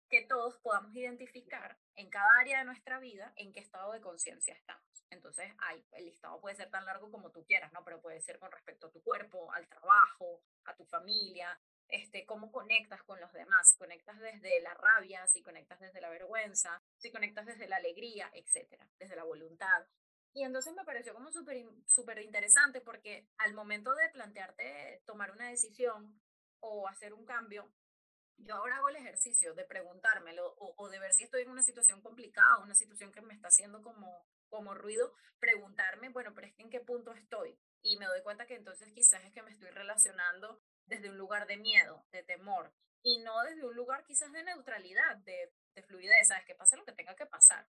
que 0.10 0.22
todos 0.22 0.58
podamos 0.60 0.96
identificar 0.96 1.78
en 1.96 2.10
cada 2.10 2.30
área 2.40 2.60
de 2.60 2.66
nuestra 2.66 3.00
vida 3.00 3.34
en 3.36 3.52
qué 3.52 3.60
estado 3.60 3.92
de 3.92 4.00
conciencia 4.00 4.54
estamos. 4.54 5.06
Entonces, 5.10 5.52
hay, 5.58 5.86
el 5.92 6.06
listado 6.06 6.40
puede 6.40 6.56
ser 6.56 6.70
tan 6.70 6.86
largo 6.86 7.12
como 7.12 7.32
tú 7.32 7.44
quieras, 7.46 7.74
¿no? 7.74 7.84
Pero 7.84 8.02
puede 8.02 8.22
ser 8.22 8.40
con 8.40 8.50
respecto 8.50 8.88
a 8.88 8.92
tu 8.92 9.04
cuerpo, 9.04 9.52
al 9.52 9.68
trabajo, 9.68 10.42
a 10.64 10.76
tu 10.78 10.86
familia, 10.86 11.60
este, 11.90 12.26
cómo 12.26 12.52
conectas 12.52 13.04
con 13.04 13.20
los 13.20 13.34
demás, 13.34 13.76
conectas 13.78 14.20
desde 14.20 14.62
la 14.62 14.74
rabia, 14.76 15.26
si 15.28 15.42
conectas 15.42 15.80
desde 15.80 16.02
la 16.02 16.10
vergüenza, 16.10 16.82
si 16.98 17.12
conectas 17.12 17.46
desde 17.46 17.68
la 17.68 17.78
alegría, 17.78 18.30
etcétera, 18.34 18.88
desde 18.98 19.16
la 19.16 19.24
voluntad. 19.24 19.86
Y 20.34 20.44
entonces 20.44 20.74
me 20.76 20.86
pareció 20.86 21.14
como 21.14 21.32
súper 21.32 21.58
súper 21.88 22.22
interesante 22.22 22.82
porque 22.82 23.28
al 23.38 23.54
momento 23.54 23.96
de 23.96 24.10
plantearte 24.10 25.02
tomar 25.06 25.32
una 25.32 25.50
decisión 25.50 26.22
o 26.60 26.88
hacer 26.88 27.14
un 27.14 27.26
cambio, 27.26 27.74
yo 28.38 28.56
ahora 28.56 28.78
hago 28.78 28.90
el 28.90 28.98
ejercicio 28.98 29.54
de 29.54 29.66
preguntármelo 29.66 30.54
o, 30.60 30.74
o, 30.78 30.90
de 30.90 31.00
ver 31.00 31.14
si 31.14 31.24
estoy 31.24 31.42
en 31.42 31.50
una 31.50 31.64
situación 31.64 32.02
complicada, 32.02 32.60
una 32.60 32.76
situación 32.76 33.12
que 33.12 33.22
me 33.22 33.34
está 33.34 33.48
haciendo 33.48 33.82
como, 33.82 34.26
como 34.50 34.74
ruido, 34.74 35.14
preguntarme, 35.40 36.10
bueno, 36.10 36.34
pero 36.34 36.48
es 36.48 36.54
que 36.54 36.64
en 36.64 36.70
qué 36.70 36.80
punto 36.80 37.14
estoy. 37.14 37.58
Y 37.82 37.98
me 37.98 38.06
doy 38.06 38.22
cuenta 38.22 38.46
que 38.46 38.56
entonces 38.56 38.92
quizás 38.94 39.24
es 39.24 39.34
que 39.34 39.42
me 39.42 39.52
estoy 39.52 39.70
relacionando 39.72 40.62
desde 40.90 41.10
un 41.10 41.18
lugar 41.18 41.48
de 41.48 41.58
miedo, 41.58 42.04
de 42.12 42.24
temor, 42.24 42.74
y 43.02 43.20
no 43.20 43.42
desde 43.44 43.66
un 43.66 43.76
lugar 43.76 44.04
quizás 44.04 44.32
de 44.32 44.44
neutralidad, 44.44 45.18
de, 45.18 45.54
de 45.76 45.84
fluidez, 45.84 46.28
¿sabes? 46.28 46.46
Que 46.46 46.56
pase 46.56 46.76
lo 46.76 46.86
que 46.86 46.92
tenga 46.92 47.16
que 47.16 47.26
pasar. 47.26 47.66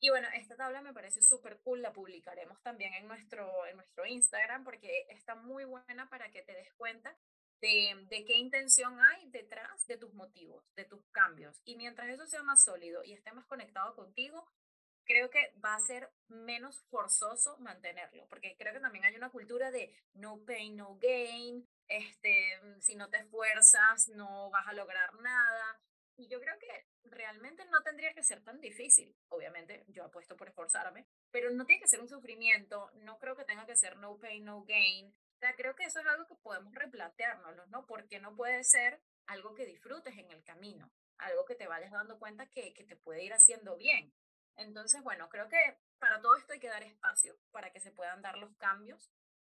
Y 0.00 0.10
bueno, 0.10 0.28
esta 0.34 0.56
tabla 0.56 0.82
me 0.82 0.92
parece 0.92 1.22
súper 1.22 1.60
cool, 1.60 1.82
la 1.82 1.92
publicaremos 1.92 2.60
también 2.62 2.92
en 2.94 3.06
nuestro, 3.08 3.66
en 3.66 3.76
nuestro 3.76 4.06
Instagram 4.06 4.64
porque 4.64 5.06
está 5.08 5.34
muy 5.34 5.64
buena 5.64 6.08
para 6.10 6.30
que 6.30 6.42
te 6.42 6.52
des 6.52 6.72
cuenta 6.74 7.16
de, 7.60 8.06
de, 8.10 8.24
qué 8.26 8.34
intención 8.34 9.00
hay 9.00 9.30
detrás 9.30 9.86
de 9.86 9.96
tus 9.96 10.12
motivos, 10.12 10.64
de 10.76 10.84
tus 10.84 11.06
cambios. 11.10 11.60
Y 11.64 11.76
mientras 11.76 12.08
eso 12.10 12.26
sea 12.26 12.42
más 12.42 12.62
sólido 12.62 13.02
y 13.02 13.12
esté 13.12 13.32
más 13.32 13.46
conectado 13.46 13.94
contigo, 13.94 14.46
creo 15.04 15.30
que 15.30 15.52
va 15.64 15.74
a 15.74 15.80
ser 15.80 16.10
menos 16.28 16.82
forzoso 16.90 17.56
mantenerlo, 17.58 18.26
porque 18.28 18.56
creo 18.56 18.72
que 18.72 18.80
también 18.80 19.04
hay 19.04 19.16
una 19.16 19.30
cultura 19.30 19.70
de 19.70 19.94
no 20.14 20.44
pain, 20.44 20.76
no 20.76 20.96
gain, 20.98 21.66
este, 21.88 22.60
si 22.80 22.96
no 22.96 23.08
te 23.10 23.18
esfuerzas 23.18 24.08
no 24.08 24.50
vas 24.50 24.66
a 24.66 24.72
lograr 24.72 25.14
nada. 25.20 25.80
Y 26.16 26.28
yo 26.28 26.40
creo 26.40 26.56
que 26.60 26.86
realmente 27.04 27.64
no 27.66 27.82
tendría 27.82 28.14
que 28.14 28.22
ser 28.22 28.42
tan 28.42 28.60
difícil. 28.60 29.16
Obviamente, 29.28 29.84
yo 29.88 30.04
apuesto 30.04 30.36
por 30.36 30.48
esforzarme, 30.48 31.06
pero 31.30 31.50
no 31.50 31.66
tiene 31.66 31.82
que 31.82 31.88
ser 31.88 32.00
un 32.00 32.08
sufrimiento, 32.08 32.90
no 32.94 33.18
creo 33.18 33.36
que 33.36 33.44
tenga 33.44 33.66
que 33.66 33.76
ser 33.76 33.96
no 33.96 34.16
pain, 34.18 34.44
no 34.44 34.64
gain. 34.64 35.08
O 35.08 35.38
sea, 35.40 35.54
creo 35.56 35.74
que 35.74 35.84
eso 35.84 35.98
es 36.00 36.06
algo 36.06 36.26
que 36.26 36.36
podemos 36.36 36.72
replantearnos, 36.74 37.68
¿no? 37.68 37.84
Porque 37.86 38.20
no 38.20 38.36
puede 38.36 38.62
ser 38.62 39.00
algo 39.26 39.54
que 39.54 39.66
disfrutes 39.66 40.16
en 40.16 40.30
el 40.30 40.44
camino, 40.44 40.90
algo 41.18 41.44
que 41.44 41.56
te 41.56 41.66
vayas 41.66 41.90
dando 41.90 42.18
cuenta 42.18 42.46
que, 42.46 42.72
que 42.72 42.84
te 42.84 42.96
puede 42.96 43.24
ir 43.24 43.32
haciendo 43.32 43.76
bien. 43.76 44.12
Entonces, 44.56 45.02
bueno, 45.02 45.28
creo 45.28 45.48
que 45.48 45.78
para 45.98 46.20
todo 46.20 46.36
esto 46.36 46.52
hay 46.52 46.60
que 46.60 46.68
dar 46.68 46.82
espacio 46.82 47.36
para 47.50 47.72
que 47.72 47.80
se 47.80 47.92
puedan 47.92 48.22
dar 48.22 48.38
los 48.38 48.54
cambios 48.56 49.10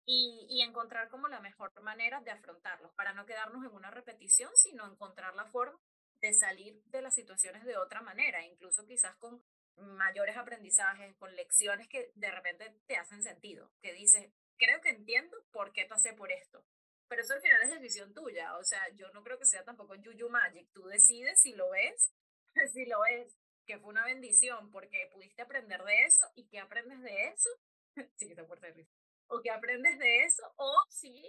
y, 0.05 0.47
y, 0.49 0.63
encontrar 0.63 1.09
como 1.11 1.29
la 1.29 1.41
mejor 1.41 1.71
manera 1.83 2.21
de 2.23 2.31
afrontarlos, 2.31 2.93
para 2.95 3.13
no 3.13 3.27
quedarnos 3.27 3.63
en 3.65 3.75
una 3.75 3.91
repetición, 3.91 4.51
sino 4.55 4.91
encontrar 4.91 5.35
la 5.35 5.45
forma 5.45 5.79
de 6.21 6.33
salir 6.33 6.83
de 6.87 7.03
las 7.03 7.15
situaciones 7.15 7.65
de 7.65 7.77
otra 7.77 8.01
manera, 8.01 8.43
incluso 8.43 8.87
quizás 8.87 9.15
con 9.17 9.43
mayores 9.77 10.37
aprendizajes, 10.37 11.15
con 11.17 11.35
lecciones 11.37 11.89
que 11.89 12.11
de 12.15 12.31
repente 12.31 12.75
te 12.87 12.97
hacen 12.97 13.23
sentido, 13.23 13.71
que 13.81 13.93
dices, 13.93 14.33
creo 14.57 14.81
que 14.81 14.91
entiendo 14.91 15.37
por 15.53 15.73
qué 15.73 15.87
pasé 15.87 16.13
por 16.13 16.33
esto. 16.33 16.65
Pero 17.09 17.23
eso 17.23 17.35
al 17.35 17.41
final 17.41 17.63
es 17.63 17.71
decisión 17.71 18.13
tuya, 18.13 18.57
o 18.59 18.65
sea, 18.65 18.89
yo 18.95 19.09
no 19.11 19.23
creo 19.23 19.39
que 19.39 19.47
sea 19.47 19.65
tampoco 19.65 19.95
Yuyu 19.95 20.29
Magic, 20.29 20.69
tú 20.73 20.85
decides 20.87 21.41
si 21.41 21.55
lo 21.55 21.71
ves, 21.71 22.13
si 22.73 22.85
lo 22.85 23.01
ves, 23.01 23.38
que 23.69 23.79
fue 23.79 23.91
una 23.91 24.05
bendición 24.05 24.73
porque 24.73 25.09
pudiste 25.13 25.43
aprender 25.43 25.85
de 25.85 26.05
eso 26.05 26.25
y 26.35 26.49
que 26.49 26.59
aprendes 26.59 27.01
de 27.03 27.29
eso, 27.29 27.51
chiquita 28.19 28.45
fuerte 28.45 28.67
de 28.67 28.73
risa, 28.73 28.93
o 29.29 29.41
que 29.41 29.53
aprendes 29.53 29.97
de 29.99 30.25
eso, 30.25 30.43
o 30.57 30.73
si 30.89 31.23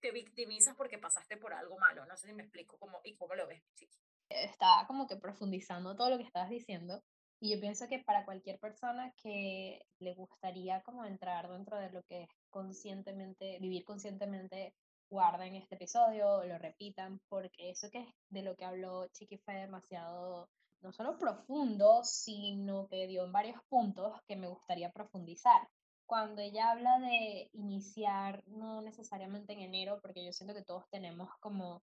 te 0.00 0.12
victimizas 0.12 0.76
porque 0.76 0.98
pasaste 0.98 1.36
por 1.36 1.52
algo 1.52 1.76
malo, 1.78 2.06
no 2.06 2.16
sé 2.16 2.28
si 2.28 2.34
me 2.34 2.44
explico 2.44 2.78
cómo 2.78 3.00
y 3.02 3.16
cómo 3.16 3.34
lo 3.34 3.48
ves, 3.48 3.64
chiquita 3.74 4.06
estaba 4.28 4.86
como 4.86 5.06
que 5.06 5.16
profundizando 5.16 5.96
todo 5.96 6.10
lo 6.10 6.18
que 6.18 6.24
estabas 6.24 6.50
diciendo 6.50 7.02
y 7.40 7.54
yo 7.54 7.60
pienso 7.60 7.86
que 7.88 7.98
para 7.98 8.24
cualquier 8.24 8.58
persona 8.58 9.12
que 9.22 9.80
le 9.98 10.14
gustaría 10.14 10.82
como 10.82 11.04
entrar 11.04 11.50
dentro 11.50 11.78
de 11.78 11.90
lo 11.90 12.02
que 12.04 12.22
es 12.22 12.28
conscientemente, 12.50 13.58
vivir 13.60 13.84
conscientemente, 13.84 14.74
guarden 15.10 15.54
este 15.54 15.74
episodio, 15.74 16.44
lo 16.44 16.58
repitan, 16.58 17.20
porque 17.28 17.70
eso 17.70 17.90
que 17.90 18.06
de 18.30 18.42
lo 18.42 18.56
que 18.56 18.64
habló 18.64 19.06
Chiqui 19.08 19.36
fue 19.38 19.54
demasiado, 19.54 20.48
no 20.80 20.92
solo 20.92 21.18
profundo, 21.18 22.02
sino 22.04 22.86
que 22.88 23.06
dio 23.06 23.24
en 23.24 23.32
varios 23.32 23.60
puntos 23.68 24.20
que 24.26 24.36
me 24.36 24.48
gustaría 24.48 24.90
profundizar. 24.92 25.68
Cuando 26.06 26.40
ella 26.40 26.70
habla 26.70 26.98
de 27.00 27.50
iniciar, 27.52 28.42
no 28.46 28.80
necesariamente 28.80 29.52
en 29.52 29.60
enero, 29.60 29.98
porque 30.00 30.24
yo 30.24 30.32
siento 30.32 30.54
que 30.54 30.64
todos 30.64 30.88
tenemos 30.90 31.28
como 31.40 31.82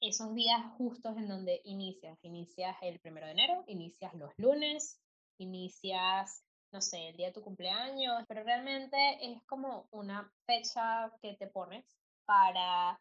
esos 0.00 0.34
días 0.34 0.60
justos 0.76 1.16
en 1.16 1.28
donde 1.28 1.60
inicias. 1.64 2.18
Inicias 2.22 2.76
el 2.82 2.98
primero 3.00 3.26
de 3.26 3.32
enero, 3.32 3.64
inicias 3.66 4.12
los 4.14 4.32
lunes, 4.36 5.00
inicias, 5.38 6.44
no 6.72 6.80
sé, 6.80 7.08
el 7.08 7.16
día 7.16 7.28
de 7.28 7.32
tu 7.32 7.42
cumpleaños, 7.42 8.24
pero 8.28 8.42
realmente 8.42 8.96
es 9.20 9.42
como 9.44 9.86
una 9.90 10.30
fecha 10.44 11.10
que 11.22 11.34
te 11.34 11.46
pones 11.46 11.84
para 12.26 13.00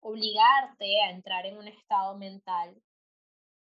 obligarte 0.00 1.02
a 1.02 1.10
entrar 1.10 1.46
en 1.46 1.58
un 1.58 1.68
estado 1.68 2.16
mental. 2.16 2.80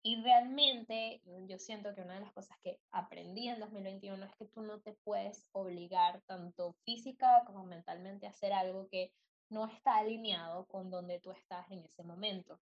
Y 0.07 0.21
realmente 0.21 1.23
yo 1.49 1.59
siento 1.59 1.95
que 1.95 2.03
una 2.03 2.17
de 2.17 2.21
las 2.21 2.33
cosas 2.35 2.59
que 2.63 2.79
aprendí 2.91 3.49
en 3.49 3.59
2021 3.59 4.23
es 4.27 4.37
que 4.37 4.45
tú 4.45 4.61
no 4.61 4.79
te 4.83 4.93
puedes 4.93 5.49
obligar 5.53 6.21
tanto 6.27 6.75
física 6.85 7.43
como 7.47 7.65
mentalmente 7.65 8.27
a 8.27 8.31
hacer 8.31 8.53
algo 8.53 8.87
que 8.89 9.15
no 9.49 9.67
está 9.67 9.97
alineado 9.97 10.67
con 10.67 10.91
donde 10.91 11.21
tú 11.21 11.31
estás 11.33 11.71
en 11.71 11.83
ese 11.85 12.03
momento. 12.03 12.61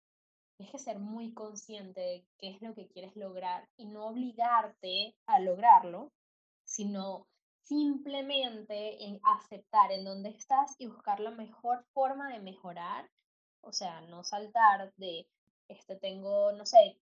Tienes 0.58 0.74
que 0.74 0.79
ser 0.79 1.00
muy 1.00 1.34
consciente 1.34 2.01
de 2.01 2.25
qué 2.38 2.50
es 2.50 2.62
lo 2.62 2.75
que 2.75 2.89
quieres 2.89 3.15
lograr 3.15 3.69
y 3.77 3.86
no 3.86 4.08
obligarte 4.08 5.15
a 5.25 5.39
lograrlo, 5.39 6.12
sino 6.65 7.25
simplemente 7.62 9.05
en 9.05 9.22
aceptar 9.24 9.93
en 9.93 10.03
dónde 10.03 10.31
estás 10.31 10.75
y 10.77 10.88
buscar 10.88 11.22
la 11.22 11.31
mejor 11.31 11.86
forma 11.93 12.34
de 12.34 12.41
mejorar. 12.41 13.10
O 13.62 13.72
sea, 13.72 14.01
no 14.01 14.25
saltar 14.25 14.93
de, 14.98 15.25
este, 15.69 15.96
tengo, 15.96 16.51
no 16.51 16.65
sé, 16.65 17.00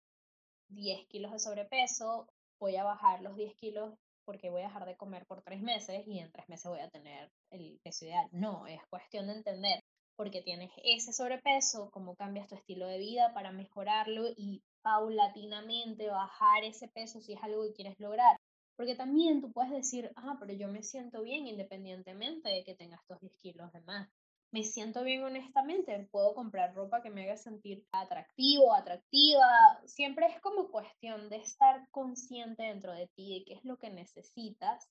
10 0.68 1.06
kilos 1.08 1.32
de 1.32 1.38
sobrepeso, 1.38 2.26
voy 2.58 2.76
a 2.76 2.84
bajar 2.84 3.22
los 3.22 3.36
10 3.36 3.54
kilos 3.56 3.94
porque 4.24 4.50
voy 4.50 4.62
a 4.62 4.66
dejar 4.66 4.86
de 4.86 4.96
comer 4.96 5.26
por 5.26 5.42
tres 5.42 5.60
meses 5.60 6.06
y 6.06 6.18
en 6.18 6.32
tres 6.32 6.48
meses 6.48 6.70
voy 6.70 6.80
a 6.80 6.88
tener 6.88 7.30
el 7.50 7.78
peso 7.82 8.06
ideal. 8.06 8.28
No, 8.32 8.66
es 8.66 8.80
cuestión 8.88 9.26
de 9.26 9.34
entender 9.34 9.80
por 10.16 10.30
qué 10.30 10.42
tienes 10.42 10.70
ese 10.82 11.12
sobrepeso, 11.12 11.90
cómo 11.90 12.14
cambias 12.14 12.48
tu 12.48 12.54
estilo 12.54 12.86
de 12.86 12.98
vida 12.98 13.32
para 13.34 13.52
mejorarlo 13.52 14.28
y 14.36 14.62
paulatinamente 14.82 16.08
bajar 16.08 16.64
ese 16.64 16.88
peso 16.88 17.20
si 17.20 17.32
es 17.34 17.42
algo 17.42 17.64
que 17.64 17.74
quieres 17.74 17.98
lograr. 17.98 18.38
Porque 18.76 18.96
también 18.96 19.40
tú 19.40 19.52
puedes 19.52 19.72
decir, 19.72 20.10
ah, 20.16 20.36
pero 20.40 20.52
yo 20.52 20.68
me 20.68 20.82
siento 20.82 21.22
bien 21.22 21.46
independientemente 21.46 22.48
de 22.48 22.64
que 22.64 22.74
tengas 22.74 23.00
estos 23.02 23.20
10 23.20 23.36
kilos 23.38 23.72
de 23.72 23.80
más. 23.82 24.08
Me 24.52 24.62
siento 24.62 25.02
bien 25.02 25.24
honestamente, 25.24 26.08
puedo 26.12 26.34
comprar 26.34 26.74
ropa 26.74 27.02
que 27.02 27.10
me 27.10 27.24
haga 27.24 27.36
sentir 27.36 27.84
atractivo, 27.90 28.72
atractiva. 28.72 29.80
Siempre 29.84 30.26
es 30.26 30.40
como 30.40 30.70
cuestión 30.70 31.28
de 31.28 31.36
estar 31.36 31.88
consciente 31.90 32.62
dentro 32.62 32.92
de 32.92 33.08
ti 33.08 33.38
de 33.38 33.44
qué 33.44 33.54
es 33.54 33.64
lo 33.64 33.78
que 33.78 33.90
necesitas 33.90 34.88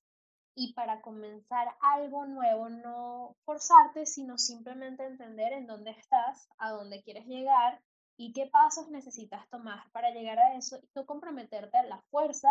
y 0.55 0.73
para 0.73 1.01
comenzar 1.01 1.67
algo 1.81 2.25
nuevo 2.25 2.69
no 2.69 3.35
forzarte, 3.45 4.05
sino 4.05 4.37
simplemente 4.37 5.05
entender 5.05 5.53
en 5.53 5.65
dónde 5.65 5.91
estás, 5.91 6.47
a 6.57 6.71
dónde 6.71 7.01
quieres 7.01 7.25
llegar 7.25 7.81
y 8.17 8.33
qué 8.33 8.47
pasos 8.47 8.89
necesitas 8.89 9.49
tomar 9.49 9.89
para 9.91 10.11
llegar 10.11 10.37
a 10.39 10.55
eso 10.55 10.77
y 10.77 10.89
no 10.95 11.05
comprometerte 11.05 11.77
a 11.77 11.83
la 11.83 12.01
fuerza, 12.11 12.49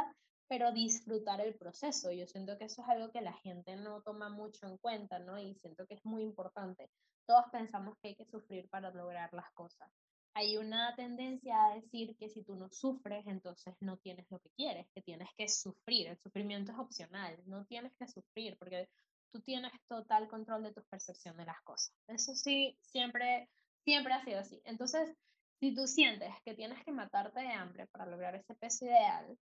pero 0.53 0.71
disfrutar 0.71 1.41
el 1.41 1.55
proceso. 1.55 2.13
Yo 2.13 2.27
siento 2.27 2.59
que 2.59 2.67
eso 2.67 2.83
es 2.83 2.89
algo 2.91 3.11
que 3.11 3.23
la 3.23 3.33
gente 3.33 3.75
no 3.75 4.03
toma 4.03 4.29
mucho 4.29 4.67
en 4.67 4.77
cuenta, 4.77 5.19
¿no? 5.19 5.39
Y 5.41 5.55
siento 5.55 5.87
que 5.87 5.95
es 5.95 6.05
muy 6.05 6.23
importante. 6.23 6.91
Todos 7.27 7.47
pensamos 7.51 7.97
que 8.03 8.09
hay 8.09 8.17
que 8.17 8.27
sufrir 8.27 8.69
para 8.69 8.91
lograr 8.91 9.33
las 9.33 9.51
cosas 9.55 9.91
hay 10.35 10.57
una 10.57 10.95
tendencia 10.95 11.55
a 11.67 11.75
decir 11.75 12.17
que 12.17 12.29
si 12.31 12.43
tú 12.43 12.57
no 12.57 12.71
sufres, 12.71 13.27
entonces 13.27 13.75
no 13.81 13.99
tienes 13.99 14.27
lo 14.31 14.39
que 14.41 14.49
quieres, 14.57 14.87
que 14.95 15.03
tienes 15.03 15.29
que 15.37 15.47
sufrir. 15.47 16.09
El 16.09 16.19
sufrimiento 16.19 16.73
es 16.73 16.79
opcional, 16.79 17.39
no 17.45 17.67
tienes 17.67 17.93
que 17.99 18.09
sufrir 18.09 18.57
porque 18.59 18.89
tú 19.31 19.43
tienes 19.43 19.73
total 19.89 20.29
control 20.29 20.63
de 20.63 20.73
tu 20.73 20.83
percepción 20.85 21.37
de 21.37 21.45
las 21.45 21.61
cosas. 21.63 21.95
Eso 22.09 22.35
sí, 22.35 22.79
siempre, 22.81 23.51
siempre 23.85 24.15
ha 24.15 24.25
sido 24.25 24.41
así. 24.41 24.63
Entonces, 24.65 25.15
si 25.61 25.75
tú 25.75 25.87
sientes 25.87 26.33
que 26.47 26.55
tienes 26.55 26.83
que 26.83 26.93
matarte 26.93 27.41
de 27.41 27.53
hambre 27.53 27.87
para 27.89 28.07
lograr 28.07 28.35
ese 28.35 28.55
peso 28.55 28.87
ideal, 28.87 29.39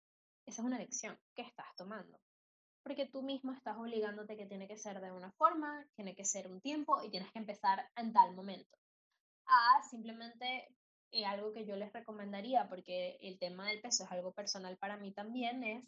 esa 0.48 0.62
es 0.62 0.66
una 0.66 0.76
elección 0.76 1.18
que 1.34 1.42
estás 1.42 1.66
tomando. 1.76 2.18
Porque 2.82 3.06
tú 3.06 3.22
mismo 3.22 3.52
estás 3.52 3.76
obligándote 3.76 4.36
que 4.36 4.46
tiene 4.46 4.66
que 4.66 4.78
ser 4.78 5.00
de 5.00 5.12
una 5.12 5.30
forma, 5.32 5.86
tiene 5.94 6.14
que 6.14 6.24
ser 6.24 6.48
un 6.48 6.60
tiempo 6.60 7.02
y 7.02 7.10
tienes 7.10 7.30
que 7.32 7.38
empezar 7.38 7.88
en 7.96 8.12
tal 8.12 8.34
momento 8.34 8.78
a 9.48 9.82
simplemente 9.82 10.68
eh, 11.10 11.24
algo 11.24 11.52
que 11.52 11.64
yo 11.64 11.76
les 11.76 11.92
recomendaría, 11.92 12.68
porque 12.68 13.18
el 13.20 13.38
tema 13.38 13.66
del 13.66 13.80
peso 13.80 14.04
es 14.04 14.12
algo 14.12 14.32
personal 14.32 14.76
para 14.76 14.96
mí 14.96 15.12
también, 15.12 15.64
es 15.64 15.84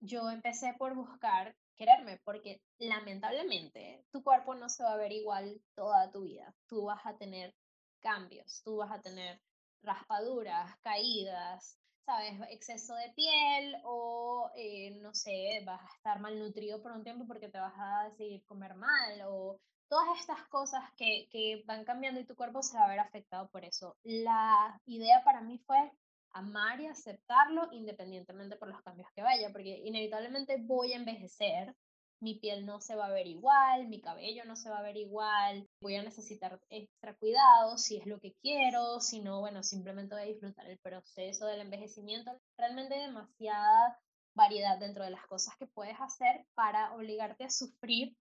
yo 0.00 0.30
empecé 0.30 0.74
por 0.74 0.94
buscar 0.94 1.54
quererme, 1.76 2.20
porque 2.24 2.60
lamentablemente 2.78 4.04
tu 4.10 4.22
cuerpo 4.22 4.54
no 4.54 4.68
se 4.68 4.82
va 4.82 4.92
a 4.92 4.96
ver 4.96 5.12
igual 5.12 5.60
toda 5.74 6.10
tu 6.10 6.22
vida. 6.22 6.54
Tú 6.66 6.84
vas 6.84 7.04
a 7.04 7.16
tener 7.16 7.54
cambios, 8.00 8.62
tú 8.64 8.76
vas 8.76 8.90
a 8.90 9.00
tener 9.00 9.40
raspaduras, 9.82 10.76
caídas, 10.82 11.78
sabes, 12.04 12.34
exceso 12.50 12.94
de 12.94 13.10
piel 13.14 13.76
o, 13.84 14.50
eh, 14.56 14.98
no 15.00 15.14
sé, 15.14 15.62
vas 15.64 15.80
a 15.80 15.94
estar 15.96 16.20
malnutrido 16.20 16.82
por 16.82 16.92
un 16.92 17.04
tiempo 17.04 17.26
porque 17.26 17.48
te 17.48 17.58
vas 17.58 17.74
a 17.76 18.08
decidir 18.10 18.44
comer 18.44 18.74
mal 18.74 19.22
o 19.26 19.60
todas 19.88 20.18
estas 20.18 20.46
cosas 20.48 20.82
que, 20.96 21.28
que 21.30 21.62
van 21.66 21.84
cambiando 21.84 22.20
y 22.20 22.26
tu 22.26 22.34
cuerpo 22.34 22.62
se 22.62 22.78
va 22.78 22.84
a 22.84 22.88
ver 22.88 23.00
afectado 23.00 23.48
por 23.50 23.64
eso. 23.64 23.96
La 24.02 24.80
idea 24.86 25.22
para 25.24 25.42
mí 25.42 25.58
fue 25.58 25.92
amar 26.32 26.80
y 26.80 26.86
aceptarlo 26.86 27.68
independientemente 27.72 28.56
por 28.56 28.68
los 28.68 28.80
cambios 28.82 29.08
que 29.14 29.22
vaya, 29.22 29.50
porque 29.52 29.82
inevitablemente 29.84 30.56
voy 30.60 30.92
a 30.92 30.96
envejecer, 30.96 31.74
mi 32.22 32.36
piel 32.36 32.64
no 32.64 32.80
se 32.80 32.94
va 32.94 33.06
a 33.06 33.12
ver 33.12 33.26
igual, 33.26 33.88
mi 33.88 34.00
cabello 34.00 34.44
no 34.44 34.54
se 34.54 34.70
va 34.70 34.78
a 34.78 34.82
ver 34.82 34.96
igual, 34.96 35.68
voy 35.80 35.96
a 35.96 36.04
necesitar 36.04 36.60
extra 36.70 37.14
cuidado 37.16 37.76
si 37.78 37.96
es 37.96 38.06
lo 38.06 38.20
que 38.20 38.34
quiero, 38.40 39.00
si 39.00 39.20
no, 39.20 39.40
bueno, 39.40 39.64
simplemente 39.64 40.14
voy 40.14 40.22
a 40.22 40.26
disfrutar 40.26 40.70
el 40.70 40.78
proceso 40.78 41.46
del 41.46 41.60
envejecimiento. 41.60 42.30
Realmente 42.56 42.94
hay 42.94 43.06
demasiada 43.06 43.98
variedad 44.34 44.78
dentro 44.78 45.04
de 45.04 45.10
las 45.10 45.26
cosas 45.26 45.56
que 45.58 45.66
puedes 45.66 45.96
hacer 46.00 46.46
para 46.54 46.94
obligarte 46.94 47.42
a 47.42 47.50
sufrir, 47.50 48.16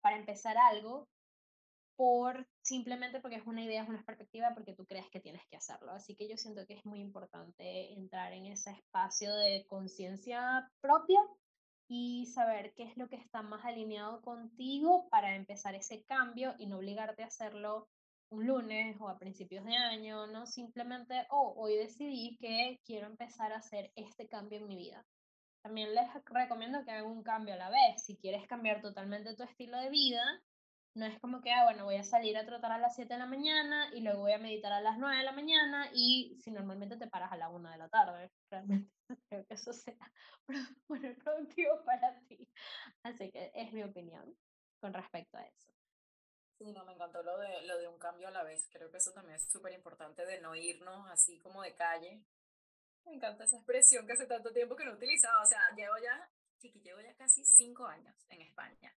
para 0.00 0.16
empezar 0.16 0.56
algo, 0.56 1.08
por 1.96 2.46
simplemente 2.62 3.20
porque 3.20 3.36
es 3.36 3.46
una 3.46 3.64
idea, 3.64 3.82
es 3.82 3.88
una 3.88 4.04
perspectiva, 4.04 4.52
porque 4.54 4.72
tú 4.72 4.86
crees 4.86 5.10
que 5.10 5.20
tienes 5.20 5.42
que 5.50 5.56
hacerlo. 5.56 5.90
Así 5.90 6.14
que 6.14 6.28
yo 6.28 6.36
siento 6.36 6.64
que 6.66 6.74
es 6.74 6.86
muy 6.86 7.00
importante 7.00 7.92
entrar 7.92 8.32
en 8.32 8.46
ese 8.46 8.70
espacio 8.70 9.34
de 9.34 9.66
conciencia 9.68 10.70
propia 10.80 11.18
y 11.94 12.24
saber 12.24 12.72
qué 12.74 12.84
es 12.84 12.96
lo 12.96 13.06
que 13.06 13.16
está 13.16 13.42
más 13.42 13.66
alineado 13.66 14.22
contigo 14.22 15.10
para 15.10 15.36
empezar 15.36 15.74
ese 15.74 16.04
cambio 16.04 16.54
y 16.56 16.66
no 16.66 16.78
obligarte 16.78 17.22
a 17.22 17.26
hacerlo 17.26 17.86
un 18.30 18.46
lunes 18.46 18.96
o 18.98 19.10
a 19.10 19.18
principios 19.18 19.62
de 19.66 19.76
año, 19.76 20.26
¿no? 20.26 20.46
Simplemente, 20.46 21.26
oh, 21.28 21.52
hoy 21.54 21.76
decidí 21.76 22.38
que 22.40 22.80
quiero 22.86 23.08
empezar 23.08 23.52
a 23.52 23.58
hacer 23.58 23.92
este 23.94 24.26
cambio 24.26 24.58
en 24.58 24.68
mi 24.68 24.76
vida. 24.76 25.04
También 25.60 25.94
les 25.94 26.08
recomiendo 26.24 26.82
que 26.82 26.92
hagan 26.92 27.10
un 27.10 27.22
cambio 27.22 27.52
a 27.52 27.58
la 27.58 27.68
vez. 27.68 28.02
Si 28.02 28.16
quieres 28.16 28.46
cambiar 28.46 28.80
totalmente 28.80 29.36
tu 29.36 29.42
estilo 29.42 29.76
de 29.76 29.90
vida, 29.90 30.22
no 30.94 31.06
es 31.06 31.18
como 31.20 31.40
que, 31.40 31.50
ah, 31.50 31.64
bueno, 31.64 31.84
voy 31.84 31.96
a 31.96 32.04
salir 32.04 32.36
a 32.36 32.44
trotar 32.44 32.72
a 32.72 32.78
las 32.78 32.94
7 32.94 33.14
de 33.14 33.18
la 33.18 33.26
mañana 33.26 33.90
y 33.94 34.00
luego 34.00 34.20
voy 34.20 34.32
a 34.32 34.38
meditar 34.38 34.72
a 34.72 34.80
las 34.80 34.98
9 34.98 35.16
de 35.16 35.24
la 35.24 35.32
mañana 35.32 35.90
y 35.94 36.36
si 36.42 36.50
normalmente 36.50 36.96
te 36.96 37.08
paras 37.08 37.32
a 37.32 37.36
la 37.36 37.48
1 37.48 37.70
de 37.70 37.78
la 37.78 37.88
tarde, 37.88 38.30
realmente 38.50 38.92
creo 39.28 39.46
que 39.46 39.54
eso 39.54 39.72
sea 39.72 39.96
bueno, 40.88 41.14
productivo 41.24 41.82
para 41.84 42.18
ti. 42.28 42.46
Así 43.02 43.30
que 43.30 43.50
es 43.54 43.72
mi 43.72 43.82
opinión 43.82 44.36
con 44.80 44.92
respecto 44.92 45.38
a 45.38 45.44
eso. 45.44 45.72
Sí, 46.58 46.70
no, 46.72 46.84
me 46.84 46.92
encantó 46.92 47.22
lo 47.22 47.38
de, 47.38 47.62
lo 47.62 47.78
de 47.78 47.88
un 47.88 47.98
cambio 47.98 48.28
a 48.28 48.30
la 48.30 48.44
vez. 48.44 48.68
Creo 48.70 48.90
que 48.90 48.98
eso 48.98 49.12
también 49.12 49.36
es 49.36 49.50
súper 49.50 49.72
importante 49.72 50.26
de 50.26 50.40
no 50.40 50.54
irnos 50.54 51.08
así 51.10 51.38
como 51.38 51.62
de 51.62 51.74
calle. 51.74 52.22
Me 53.04 53.14
encanta 53.14 53.44
esa 53.44 53.56
expresión 53.56 54.06
que 54.06 54.12
hace 54.12 54.26
tanto 54.26 54.52
tiempo 54.52 54.76
que 54.76 54.84
no 54.84 54.92
utilizaba. 54.92 55.42
O 55.42 55.46
sea, 55.46 55.60
llevo 55.74 55.94
ya, 56.02 56.30
chiqui, 56.58 56.80
llevo 56.80 57.00
ya 57.00 57.14
casi 57.16 57.44
cinco 57.44 57.86
años 57.86 58.14
en 58.28 58.42
España. 58.42 58.94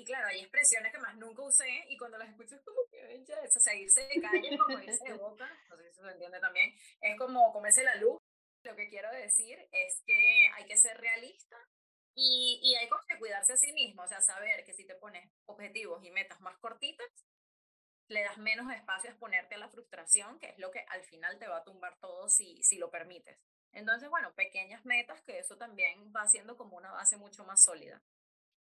Y 0.00 0.04
claro, 0.04 0.28
hay 0.28 0.40
expresiones 0.40 0.92
que 0.92 0.98
más 0.98 1.14
nunca 1.16 1.42
usé 1.42 1.84
y 1.90 1.98
cuando 1.98 2.16
las 2.16 2.30
escucho 2.30 2.54
es 2.54 2.62
como 2.62 2.80
que 2.90 3.22
ya 3.22 3.38
o 3.42 3.60
sea, 3.60 3.74
irse 3.74 4.00
de 4.00 4.18
calle, 4.22 4.56
como 4.56 4.80
irse 4.80 5.04
de 5.04 5.12
boca, 5.12 5.46
no 5.68 5.76
sé 5.76 5.92
si 5.92 6.00
se 6.00 6.10
entiende 6.10 6.40
también, 6.40 6.74
es 7.02 7.18
como 7.18 7.52
comerse 7.52 7.84
la 7.84 7.96
luz. 7.96 8.18
Lo 8.62 8.74
que 8.76 8.88
quiero 8.88 9.10
decir 9.10 9.58
es 9.72 10.02
que 10.06 10.48
hay 10.54 10.64
que 10.64 10.78
ser 10.78 10.98
realista 10.98 11.58
y, 12.14 12.60
y 12.62 12.76
hay 12.76 12.88
que 13.08 13.18
cuidarse 13.18 13.52
a 13.52 13.56
sí 13.58 13.74
mismo, 13.74 14.02
o 14.02 14.08
sea, 14.08 14.22
saber 14.22 14.64
que 14.64 14.72
si 14.72 14.86
te 14.86 14.94
pones 14.94 15.30
objetivos 15.44 16.02
y 16.02 16.10
metas 16.10 16.40
más 16.40 16.56
cortitas, 16.60 17.06
le 18.08 18.22
das 18.22 18.38
menos 18.38 18.72
espacio 18.72 19.10
a 19.10 19.12
exponerte 19.12 19.56
a 19.56 19.58
la 19.58 19.68
frustración, 19.68 20.38
que 20.38 20.48
es 20.48 20.58
lo 20.58 20.70
que 20.70 20.82
al 20.88 21.04
final 21.04 21.38
te 21.38 21.46
va 21.46 21.58
a 21.58 21.64
tumbar 21.64 21.98
todo 22.00 22.30
si, 22.30 22.62
si 22.62 22.78
lo 22.78 22.90
permites. 22.90 23.38
Entonces, 23.72 24.08
bueno, 24.08 24.32
pequeñas 24.34 24.82
metas, 24.86 25.20
que 25.24 25.38
eso 25.38 25.58
también 25.58 26.10
va 26.16 26.26
siendo 26.26 26.56
como 26.56 26.78
una 26.78 26.90
base 26.90 27.18
mucho 27.18 27.44
más 27.44 27.62
sólida. 27.62 28.02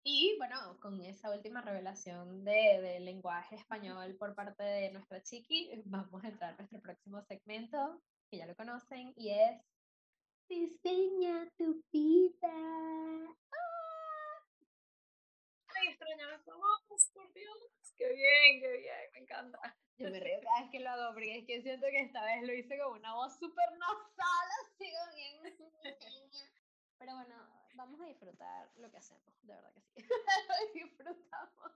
Y 0.08 0.36
bueno, 0.38 0.78
con 0.80 1.02
esa 1.02 1.32
última 1.32 1.62
revelación 1.62 2.44
de, 2.44 2.80
de, 2.80 3.00
lenguaje 3.00 3.56
español 3.56 4.16
por 4.20 4.36
parte 4.36 4.62
de 4.64 4.92
nuestra 4.92 5.20
chiqui, 5.24 5.72
vamos 5.86 6.24
a 6.24 6.28
entrar 6.28 6.54
a 6.54 6.58
nuestro 6.58 6.80
próximo 6.80 7.24
segmento, 7.24 8.04
que 8.30 8.38
ya 8.38 8.46
lo 8.46 8.56
conocen, 8.56 9.14
y 9.18 9.32
es 9.32 9.60
Diseña 10.48 11.50
tu 11.58 11.84
vida. 11.92 12.54
¡Ah! 13.52 14.46
Ay, 15.74 15.88
extrañaba 15.88 16.40
voz, 16.46 17.10
por 17.12 17.34
Dios. 17.34 17.58
Qué 17.98 18.08
bien, 18.14 18.62
qué 18.62 18.78
bien, 18.78 19.12
me 19.14 19.20
encanta. 19.22 19.76
Yo 19.98 20.12
me 20.12 20.20
río 20.20 20.40
cada 20.44 20.62
vez 20.62 20.70
que 20.72 20.80
lo 20.82 20.90
hago, 20.92 21.14
porque 21.14 21.40
es 21.40 21.48
que 21.48 21.64
siento 21.64 21.88
que 21.88 22.02
esta 22.02 22.24
vez 22.24 22.44
lo 22.44 22.54
hice 22.54 22.78
con 22.78 23.00
una 23.00 23.16
voz 23.16 23.40
súper 23.40 23.72
nasal, 23.80 24.48
así 24.66 24.86
bien. 25.16 25.58
Pero 27.00 27.16
bueno, 27.16 27.65
vamos 27.76 28.02
a 28.02 28.06
disfrutar 28.06 28.70
lo 28.78 28.90
que 28.90 28.98
hacemos, 28.98 29.24
de 29.42 29.54
verdad 29.54 29.74
que 29.74 29.82
sí. 29.82 29.96
Disfrutamos. 30.74 31.72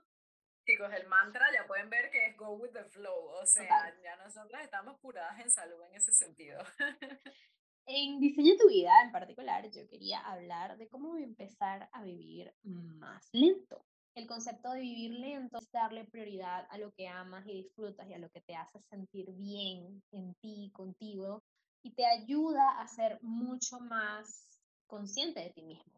Chicos, 0.65 0.91
el 0.93 1.07
mantra 1.07 1.45
ya 1.51 1.65
pueden 1.65 1.89
ver 1.89 2.11
que 2.11 2.27
es 2.27 2.37
go 2.37 2.51
with 2.51 2.71
the 2.71 2.83
flow, 2.85 3.29
o 3.41 3.45
sea, 3.45 3.91
ya 4.03 4.15
nosotras 4.17 4.63
estamos 4.63 4.99
curadas 4.99 5.39
en 5.39 5.49
salud 5.49 5.81
en 5.89 5.95
ese 5.95 6.11
sentido. 6.11 6.59
En 7.91 8.19
Diseño 8.19 8.53
tu 8.55 8.67
vida 8.67 8.91
en 9.03 9.11
particular, 9.11 9.67
yo 9.71 9.87
quería 9.87 10.19
hablar 10.19 10.77
de 10.77 10.87
cómo 10.87 11.17
empezar 11.17 11.89
a 11.91 12.03
vivir 12.03 12.53
más 12.61 13.27
lento. 13.31 13.83
El 14.13 14.27
concepto 14.27 14.69
de 14.73 14.81
vivir 14.81 15.11
lento 15.13 15.57
es 15.57 15.71
darle 15.71 16.05
prioridad 16.05 16.67
a 16.69 16.77
lo 16.77 16.91
que 16.91 17.07
amas 17.07 17.47
y 17.47 17.63
disfrutas 17.63 18.07
y 18.07 18.13
a 18.13 18.19
lo 18.19 18.29
que 18.29 18.41
te 18.41 18.55
hace 18.55 18.79
sentir 18.79 19.31
bien 19.31 20.03
en 20.11 20.35
ti, 20.35 20.71
contigo, 20.71 21.41
y 21.81 21.95
te 21.95 22.05
ayuda 22.05 22.79
a 22.79 22.87
ser 22.87 23.17
mucho 23.23 23.79
más 23.79 24.48
consciente 24.89 25.39
de 25.39 25.51
ti 25.51 25.61
mismo. 25.61 25.93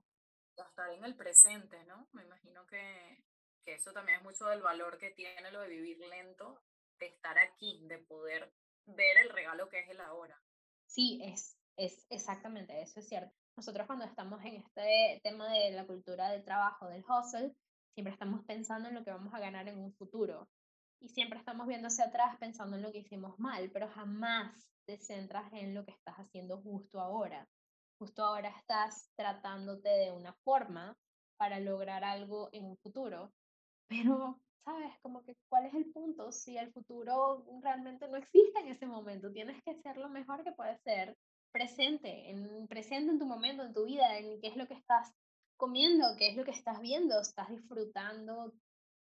Estar 0.56 0.92
en 0.92 1.04
el 1.04 1.16
presente, 1.16 1.84
¿no? 1.86 2.08
Me 2.12 2.24
imagino 2.24 2.68
que, 2.68 3.24
que 3.64 3.74
eso 3.74 3.92
también 3.94 4.20
es 4.20 4.24
mucho 4.24 4.46
del 4.46 4.62
valor 4.62 5.00
que 5.00 5.10
tiene 5.12 5.52
lo 5.52 5.62
de 5.62 5.70
vivir 5.70 5.98
lento, 5.98 6.62
de 7.00 7.08
estar 7.08 7.40
aquí, 7.40 7.82
de 7.88 7.98
poder 7.98 8.54
ver 8.86 9.18
el 9.24 9.30
regalo 9.30 9.70
que 9.70 9.80
es 9.80 9.90
el 9.90 10.02
ahora. 10.02 10.40
Sí, 10.86 11.20
es, 11.24 11.58
es 11.78 12.06
exactamente 12.12 12.80
eso, 12.80 13.00
es 13.00 13.08
cierto. 13.08 13.34
Nosotros 13.56 13.88
cuando 13.88 14.06
estamos 14.06 14.44
en 14.46 14.56
este 14.58 15.20
tema 15.24 15.52
de 15.52 15.72
la 15.72 15.88
cultura 15.88 16.30
del 16.30 16.44
trabajo, 16.44 16.88
del 16.90 17.04
hustle, 17.04 17.56
siempre 17.96 18.14
estamos 18.14 18.46
pensando 18.46 18.90
en 18.90 18.96
lo 18.96 19.04
que 19.04 19.12
vamos 19.12 19.34
a 19.34 19.40
ganar 19.40 19.68
en 19.68 19.80
un 19.80 19.94
futuro. 19.94 20.48
Y 21.00 21.10
siempre 21.10 21.40
estamos 21.40 21.66
viendo 21.66 21.88
hacia 21.88 22.06
atrás 22.06 22.38
pensando 22.40 22.76
en 22.76 22.84
lo 22.84 22.92
que 22.92 23.00
hicimos 23.00 23.40
mal, 23.40 23.72
pero 23.72 23.90
jamás 23.90 24.54
te 24.86 24.98
centras 24.98 25.52
en 25.54 25.74
lo 25.74 25.84
que 25.86 25.92
estás 25.92 26.16
haciendo 26.18 26.62
justo 26.62 27.00
ahora 27.00 27.48
justo 28.02 28.26
ahora 28.26 28.50
estás 28.58 29.12
tratándote 29.16 29.88
de 29.88 30.12
una 30.12 30.34
forma 30.44 30.98
para 31.38 31.60
lograr 31.60 32.04
algo 32.04 32.50
en 32.52 32.66
un 32.66 32.78
futuro, 32.78 33.32
pero, 33.88 34.40
¿sabes? 34.66 34.92
Como 35.04 35.22
que, 35.22 35.38
¿cuál 35.48 35.68
es 35.68 35.76
el 35.76 35.86
punto? 35.92 36.32
Si 36.32 36.58
el 36.58 36.74
futuro 36.74 37.46
realmente 37.62 38.08
no 38.08 38.18
existe 38.18 38.60
en 38.60 38.70
ese 38.70 38.88
momento, 38.88 39.32
tienes 39.32 39.62
que 39.64 39.76
ser 39.84 39.98
lo 39.98 40.10
mejor 40.10 40.44
que 40.44 40.52
puedes 40.52 40.82
ser 40.82 41.16
presente, 41.52 42.32
en, 42.32 42.68
presente 42.68 43.12
en 43.12 43.20
tu 43.20 43.28
momento, 43.28 43.62
en 43.62 43.74
tu 43.74 43.86
vida, 43.86 44.18
en 44.18 44.42
qué 44.42 44.48
es 44.48 44.58
lo 44.58 44.68
que 44.68 44.74
estás 44.74 45.14
comiendo, 45.56 46.16
qué 46.18 46.30
es 46.30 46.36
lo 46.36 46.44
que 46.44 46.58
estás 46.58 46.82
viendo, 46.82 47.22
estás 47.22 47.50
disfrutando 47.50 48.52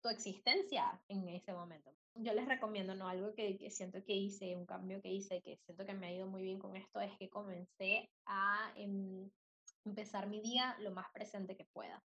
tu 0.02 0.10
existencia 0.10 1.02
en 1.08 1.30
ese 1.30 1.54
momento 1.54 1.92
yo 2.16 2.34
les 2.34 2.48
recomiendo, 2.48 2.96
¿no? 2.96 3.08
Algo 3.08 3.34
que, 3.34 3.58
que, 3.58 3.70
siento 3.72 4.04
que 4.04 4.14
hice, 4.14 4.56
un 4.56 4.66
cambio 4.66 5.02
que 5.02 5.10
hice, 5.10 5.42
que 5.42 5.58
siento 5.58 5.86
que 5.86 5.94
me 5.94 6.08
ha 6.08 6.14
ido 6.14 6.28
muy 6.28 6.44
bien 6.44 6.60
con 6.60 6.76
esto, 6.76 7.00
es 7.00 7.16
que 7.18 7.30
comencé 7.30 8.10
a 8.26 8.72
em, 8.76 9.30
empezar 9.86 10.28
mi 10.28 10.42
día 10.42 10.76
lo 10.80 10.92
más 10.92 11.08
presente 11.12 11.56
que 11.56 11.66
pueda. 11.66 12.04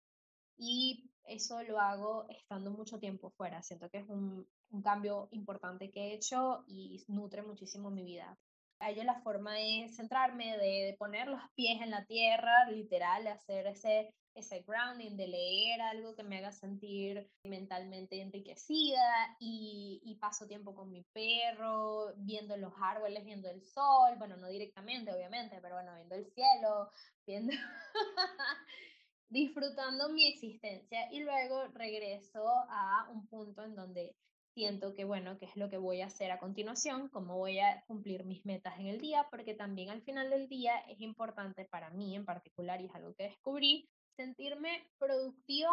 Y 0.58 1.10
eso 1.23 1.62
lo 1.63 1.80
hago 1.80 2.28
estando 2.30 2.71
mucho 2.71 2.99
tiempo 2.99 3.30
fuera. 3.32 3.62
Siento 3.63 3.89
que 3.89 3.99
es 3.99 4.10
un, 4.10 4.47
un 4.71 4.82
cambio 4.82 5.30
importante 5.32 5.91
que 5.91 6.08
he 6.08 6.13
hecho 6.13 6.63
y 6.67 7.04
nutre 7.08 7.43
muchísimo 7.43 7.89
mi 7.91 8.04
vida. 8.04 8.38
A 8.80 8.91
ello 8.91 9.04
la 9.04 9.21
forma 9.21 9.60
es 9.60 9.95
centrarme, 9.95 10.58
de, 10.58 10.86
de 10.86 10.95
poner 10.97 11.28
los 11.28 11.41
pies 11.56 11.82
en 11.82 11.91
la 11.91 12.06
tierra, 12.06 12.69
literal, 12.69 13.28
hacer 13.28 13.67
ese 13.67 14.13
ese 14.36 14.63
grounding 14.68 15.18
de 15.18 15.28
leer 15.28 15.82
algo 15.82 16.15
que 16.15 16.24
me 16.24 16.38
haga 16.38 16.52
sentir 16.52 17.30
mentalmente 17.44 18.22
enriquecida 18.22 19.36
y, 19.39 20.02
y, 20.04 20.15
paso 20.15 20.48
tiempo 20.48 20.76
con 20.76 20.92
mi 20.92 21.04
perro, 21.13 22.13
viendo 22.18 22.56
los 22.58 22.74
árboles, 22.82 23.26
viendo 23.26 23.50
el 23.50 23.63
sol, 23.63 24.15
bueno, 24.18 24.38
no 24.38 24.48
directamente, 24.48 25.13
obviamente, 25.13 25.60
pero 25.62 25.76
bueno, 25.76 25.96
viendo 25.96 26.15
el 26.15 26.26
cielo, 26.28 26.92
viendo... 27.26 27.54
disfrutando 29.30 30.10
mi 30.10 30.28
existencia 30.28 31.08
y 31.12 31.20
luego 31.20 31.68
regreso 31.76 32.44
a 32.70 33.08
un 33.12 33.28
punto 33.28 33.63
en 33.63 33.76
donde 33.76 34.15
siento 34.54 34.94
que, 34.96 35.06
bueno, 35.06 35.38
qué 35.38 35.46
es 35.46 35.56
lo 35.56 35.70
que 35.70 35.78
voy 35.78 36.02
a 36.02 36.08
hacer 36.08 36.32
a 36.32 36.39
continuación, 36.39 37.10
cómo 37.10 37.38
voy 37.38 37.60
a 37.60 37.84
cumplir 37.88 38.26
mis 38.26 38.46
metas 38.46 38.78
en 38.80 38.88
el 38.88 39.00
día, 39.00 39.28
porque 39.30 39.54
también 39.54 39.89
al 39.89 40.02
final 40.02 40.30
del 40.30 40.50
día 40.50 40.80
es 40.89 41.00
importante 41.00 41.65
para 41.65 41.92
mí 41.92 42.15
en 42.15 42.26
particular 42.26 42.82
y 42.82 42.86
es 42.86 42.96
algo 42.96 43.13
que 43.13 43.26
descubrí, 43.26 43.88
sentirme 44.20 44.86
productiva 44.98 45.72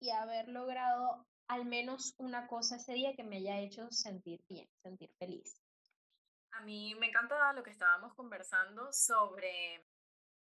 y 0.00 0.10
haber 0.10 0.48
logrado 0.48 1.28
al 1.46 1.64
menos 1.64 2.12
una 2.18 2.48
cosa 2.48 2.74
ese 2.74 2.92
día 2.92 3.14
que 3.14 3.22
me 3.22 3.36
haya 3.36 3.60
hecho 3.60 3.88
sentir 3.92 4.44
bien, 4.48 4.68
sentir 4.82 5.12
feliz. 5.16 5.62
A 6.50 6.62
mí 6.62 6.96
me 6.96 7.06
encanta 7.06 7.52
lo 7.52 7.62
que 7.62 7.70
estábamos 7.70 8.12
conversando 8.14 8.92
sobre, 8.92 9.86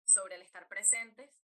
sobre 0.06 0.36
el 0.36 0.44
estar 0.44 0.68
presentes 0.68 1.42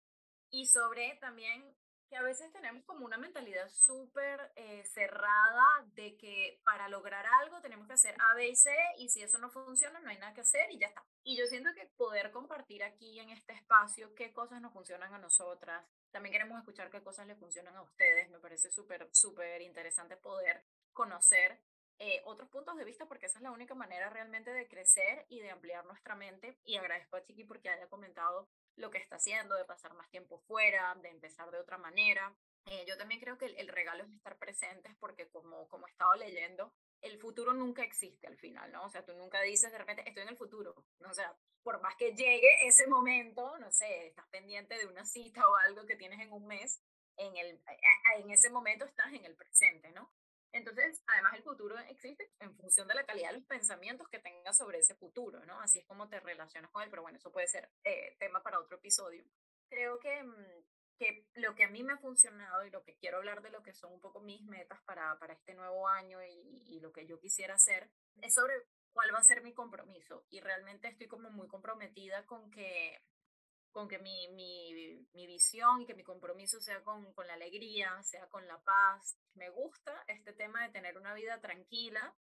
y 0.49 0.65
sobre 0.69 1.19
también 1.21 1.63
que 2.11 2.17
a 2.17 2.23
veces 2.23 2.53
tenemos 2.53 2.85
como 2.85 3.07
una 3.07 3.17
mentalidad 3.17 3.69
súper 3.69 4.53
eh, 4.57 4.83
cerrada 4.85 5.65
de 5.95 6.17
que 6.17 6.61
para 6.65 6.89
lograr 6.89 7.25
algo 7.41 7.61
tenemos 7.61 7.87
que 7.87 7.93
hacer 7.93 8.17
A, 8.19 8.35
B 8.35 8.49
y 8.49 8.57
C 8.57 8.75
y 8.99 9.09
si 9.09 9.23
eso 9.23 9.39
no 9.39 9.49
funciona 9.49 10.01
no 10.01 10.11
hay 10.11 10.19
nada 10.19 10.35
que 10.35 10.41
hacer 10.41 10.71
y 10.73 10.79
ya 10.81 10.89
está. 10.89 11.07
Y 11.23 11.39
yo 11.39 11.47
siento 11.47 11.71
que 11.73 11.87
poder 11.97 12.33
compartir 12.33 12.83
aquí 12.83 13.21
en 13.21 13.31
este 13.31 13.53
espacio 13.53 14.13
qué 14.17 14.33
cosas 14.33 14.61
nos 14.61 14.73
funcionan 14.73 15.15
a 15.15 15.19
nosotras, 15.19 15.87
también 16.11 16.33
queremos 16.33 16.59
escuchar 16.59 16.91
qué 16.91 17.01
cosas 17.01 17.29
les 17.29 17.39
funcionan 17.39 17.77
a 17.77 17.83
ustedes, 17.83 18.29
me 18.29 18.41
parece 18.41 18.73
súper, 18.73 19.09
súper 19.13 19.63
interesante 19.63 20.17
poder 20.17 20.65
conocer 20.93 21.61
eh, 22.01 22.23
otros 22.25 22.49
puntos 22.49 22.77
de 22.77 22.85
vista 22.85 23.07
porque 23.07 23.27
esa 23.27 23.39
es 23.39 23.43
la 23.43 23.53
única 23.53 23.75
manera 23.75 24.11
realmente 24.11 24.51
de 24.53 24.67
crecer 24.67 25.27
y 25.29 25.39
de 25.41 25.51
ampliar 25.51 25.85
nuestra 25.85 26.17
mente 26.17 26.59
y 26.65 26.77
agradezco 26.77 27.17
a 27.17 27.23
Chiqui 27.23 27.45
porque 27.45 27.69
haya 27.69 27.89
comentado 27.89 28.49
lo 28.77 28.91
que 28.91 28.99
está 28.99 29.17
haciendo, 29.17 29.57
de 29.57 29.65
pasar 29.65 29.95
más 29.95 30.09
tiempo 30.11 30.39
fuera, 30.39 30.95
de 31.03 31.09
empezar 31.09 31.51
de 31.51 31.59
otra 31.59 31.79
manera. 31.79 32.35
Eh, 32.67 32.85
yo 32.87 32.97
también 32.97 33.21
creo 33.21 33.39
que 33.39 33.47
el, 33.47 33.69
regalo 33.69 34.05
es 34.05 34.11
estar 34.11 34.37
presentes 34.39 34.95
porque 35.01 35.29
como, 35.29 35.69
como 35.69 35.87
he 35.87 35.91
estado 35.91 36.15
leyendo, 36.15 36.73
el 37.01 37.19
futuro 37.19 37.55
nunca 37.55 37.83
existe 37.83 38.27
al 38.27 38.37
final, 38.37 38.71
¿no? 38.71 38.85
O 38.85 38.89
sea, 38.91 39.05
tú 39.05 39.15
nunca 39.15 39.41
dices 39.41 39.73
de 39.73 39.79
repente, 39.79 40.03
estoy 40.07 40.25
en 40.25 40.29
el 40.29 40.37
futuro, 40.37 40.75
¿no? 40.99 41.11
O 41.11 41.15
sea, 41.15 41.35
por 41.63 41.81
más 41.81 41.97
que 41.97 42.13
llegue 42.13 42.49
ese 42.67 42.87
momento, 42.87 43.59
no 43.59 43.71
sé, 43.73 44.09
estás 44.09 44.27
pendiente 44.29 44.77
de 44.77 44.87
una 44.87 45.05
cita 45.05 45.47
o 45.49 45.57
algo 45.57 45.87
que 45.87 45.97
tienes 45.97 46.21
en 46.21 46.33
un 46.33 46.47
mes, 46.47 46.83
en, 47.17 47.37
el, 47.37 47.61
en 48.17 48.31
ese 48.31 48.51
momento 48.51 48.85
estás 48.85 49.13
en 49.13 49.25
el 49.25 49.35
presente, 49.35 49.91
¿no? 49.93 50.13
Entonces, 50.53 51.03
además 51.07 51.35
el 51.35 51.43
futuro 51.43 51.79
existe 51.79 52.33
en 52.41 52.55
función 52.57 52.89
de 52.89 52.95
la 52.95 53.05
calidad 53.05 53.31
de 53.31 53.39
los 53.39 53.47
pensamientos 53.47 54.09
que 54.09 54.19
tengas 54.19 54.57
sobre 54.57 54.79
ese 54.79 54.97
futuro, 54.97 55.45
¿no? 55.47 55.61
Así 55.61 55.79
es 55.79 55.87
como 55.87 56.09
te 56.09 56.19
relacionas 56.21 56.71
con 56.71 56.83
él, 56.83 56.91
pero 56.91 57.03
bueno, 57.03 57.19
eso 57.19 57.31
puede 57.31 57.47
ser 57.47 57.71
eh, 57.85 58.17
tema 58.19 58.43
para 58.43 58.59
otro 58.59 58.79
episodio. 58.79 59.25
Creo 59.69 60.01
que, 60.01 60.23
mm, 60.23 60.65
que 60.99 61.27
lo 61.35 61.55
que 61.55 61.65
a 61.65 61.71
mí 61.71 61.83
me 61.83 61.93
ha 61.93 61.99
funcionado 61.99 62.65
y 62.65 62.71
lo 62.71 62.83
que 62.83 62.97
quiero 62.97 63.19
hablar 63.19 63.43
de 63.43 63.51
lo 63.51 63.63
que 63.63 63.73
son 63.73 63.93
un 63.93 64.01
poco 64.01 64.21
mis 64.21 64.43
metas 64.43 64.83
para, 64.83 65.19
para 65.19 65.35
este 65.35 65.55
nuevo 65.55 65.87
año 65.89 66.23
y, 66.25 66.65
y 66.67 66.81
lo 66.81 66.93
que 66.93 67.07
yo 67.07 67.21
quisiera 67.21 67.55
hacer 67.55 67.91
es 68.21 68.35
sobre 68.35 68.55
cuál 68.93 69.15
va 69.15 69.19
a 69.19 69.25
ser 69.25 69.43
mi 69.43 69.55
compromiso. 69.55 70.27
Y 70.31 70.41
realmente 70.41 70.89
estoy 70.89 71.07
como 71.07 71.31
muy 71.31 71.47
comprometida 71.47 72.27
con 72.27 72.51
que 72.51 73.01
con 73.73 73.89
que 73.89 73.99
mi, 73.99 74.29
mi, 74.29 75.07
mi, 75.13 75.27
visión 75.27 75.81
y 75.81 75.87
que 75.87 75.95
mi 75.95 76.03
compromiso 76.03 76.61
sea 76.61 76.83
con, 76.83 77.13
con, 77.15 77.27
la 77.27 77.35
alegría, 77.35 78.03
sea 78.03 78.27
con 78.29 78.47
la 78.47 78.59
paz. 78.63 79.17
Me 79.35 79.49
gusta 79.51 80.05
este 80.09 80.33
tema 80.33 80.63
de 80.63 80.73
tener 80.73 80.99
una 80.99 81.15
vida 81.15 81.41
tranquila, 81.41 82.15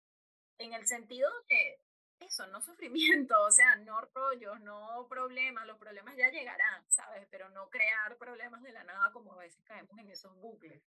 en 0.59 0.72
el 0.72 0.87
sentido 0.87 1.30
de 1.48 1.80
eso, 2.20 2.46
no 2.48 2.61
sufrimiento, 2.62 3.35
o 3.42 3.50
sea, 3.50 3.76
no 3.76 4.00
rollos, 4.14 4.61
no 4.61 5.06
problemas, 5.09 5.66
los 5.66 5.78
problemas 5.78 6.16
ya 6.16 6.30
llegarán, 6.30 6.88
¿sabes? 6.90 7.26
Pero 7.30 7.48
no 7.50 7.68
crear 7.68 8.16
problemas 8.18 8.62
de 8.62 8.72
la 8.72 8.85
nada 8.85 9.12
como 9.12 9.32
a 9.35 9.38
veces 9.38 9.64
caemos 9.64 9.98
en 9.98 10.11
esos 10.11 10.35
bucles. 10.37 10.82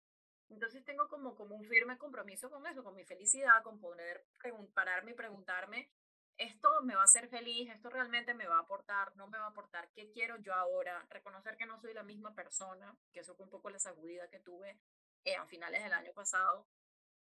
Entonces 0.49 0.83
tengo 0.85 1.09
como, 1.09 1.35
como 1.35 1.55
un 1.55 1.65
firme 1.65 1.97
compromiso 1.97 2.49
con 2.49 2.65
eso, 2.67 2.83
con 2.83 2.95
mi 2.95 3.03
felicidad, 3.03 3.61
con 3.63 3.79
poder 3.81 4.25
pararme 4.73 5.11
y 5.11 5.15
preguntarme 5.15 5.91
esto 6.37 6.69
me 6.83 6.95
va 6.95 7.01
a 7.01 7.05
hacer 7.05 7.27
feliz, 7.29 7.69
esto 7.69 7.89
realmente 7.89 8.33
me 8.33 8.47
va 8.47 8.57
a 8.57 8.61
aportar, 8.61 9.15
no 9.15 9.27
me 9.27 9.37
va 9.37 9.45
a 9.45 9.49
aportar, 9.49 9.89
¿qué 9.91 10.09
quiero 10.11 10.37
yo 10.37 10.53
ahora? 10.53 11.05
Reconocer 11.09 11.57
que 11.57 11.65
no 11.65 11.79
soy 11.79 11.93
la 11.93 12.03
misma 12.03 12.33
persona, 12.35 12.95
que 13.11 13.21
eso 13.21 13.35
fue 13.35 13.45
un 13.45 13.51
poco 13.51 13.69
la 13.69 13.79
sacudida 13.79 14.29
que 14.29 14.39
tuve 14.39 14.79
eh, 15.23 15.35
a 15.35 15.45
finales 15.45 15.83
del 15.83 15.93
año 15.93 16.13
pasado, 16.13 16.67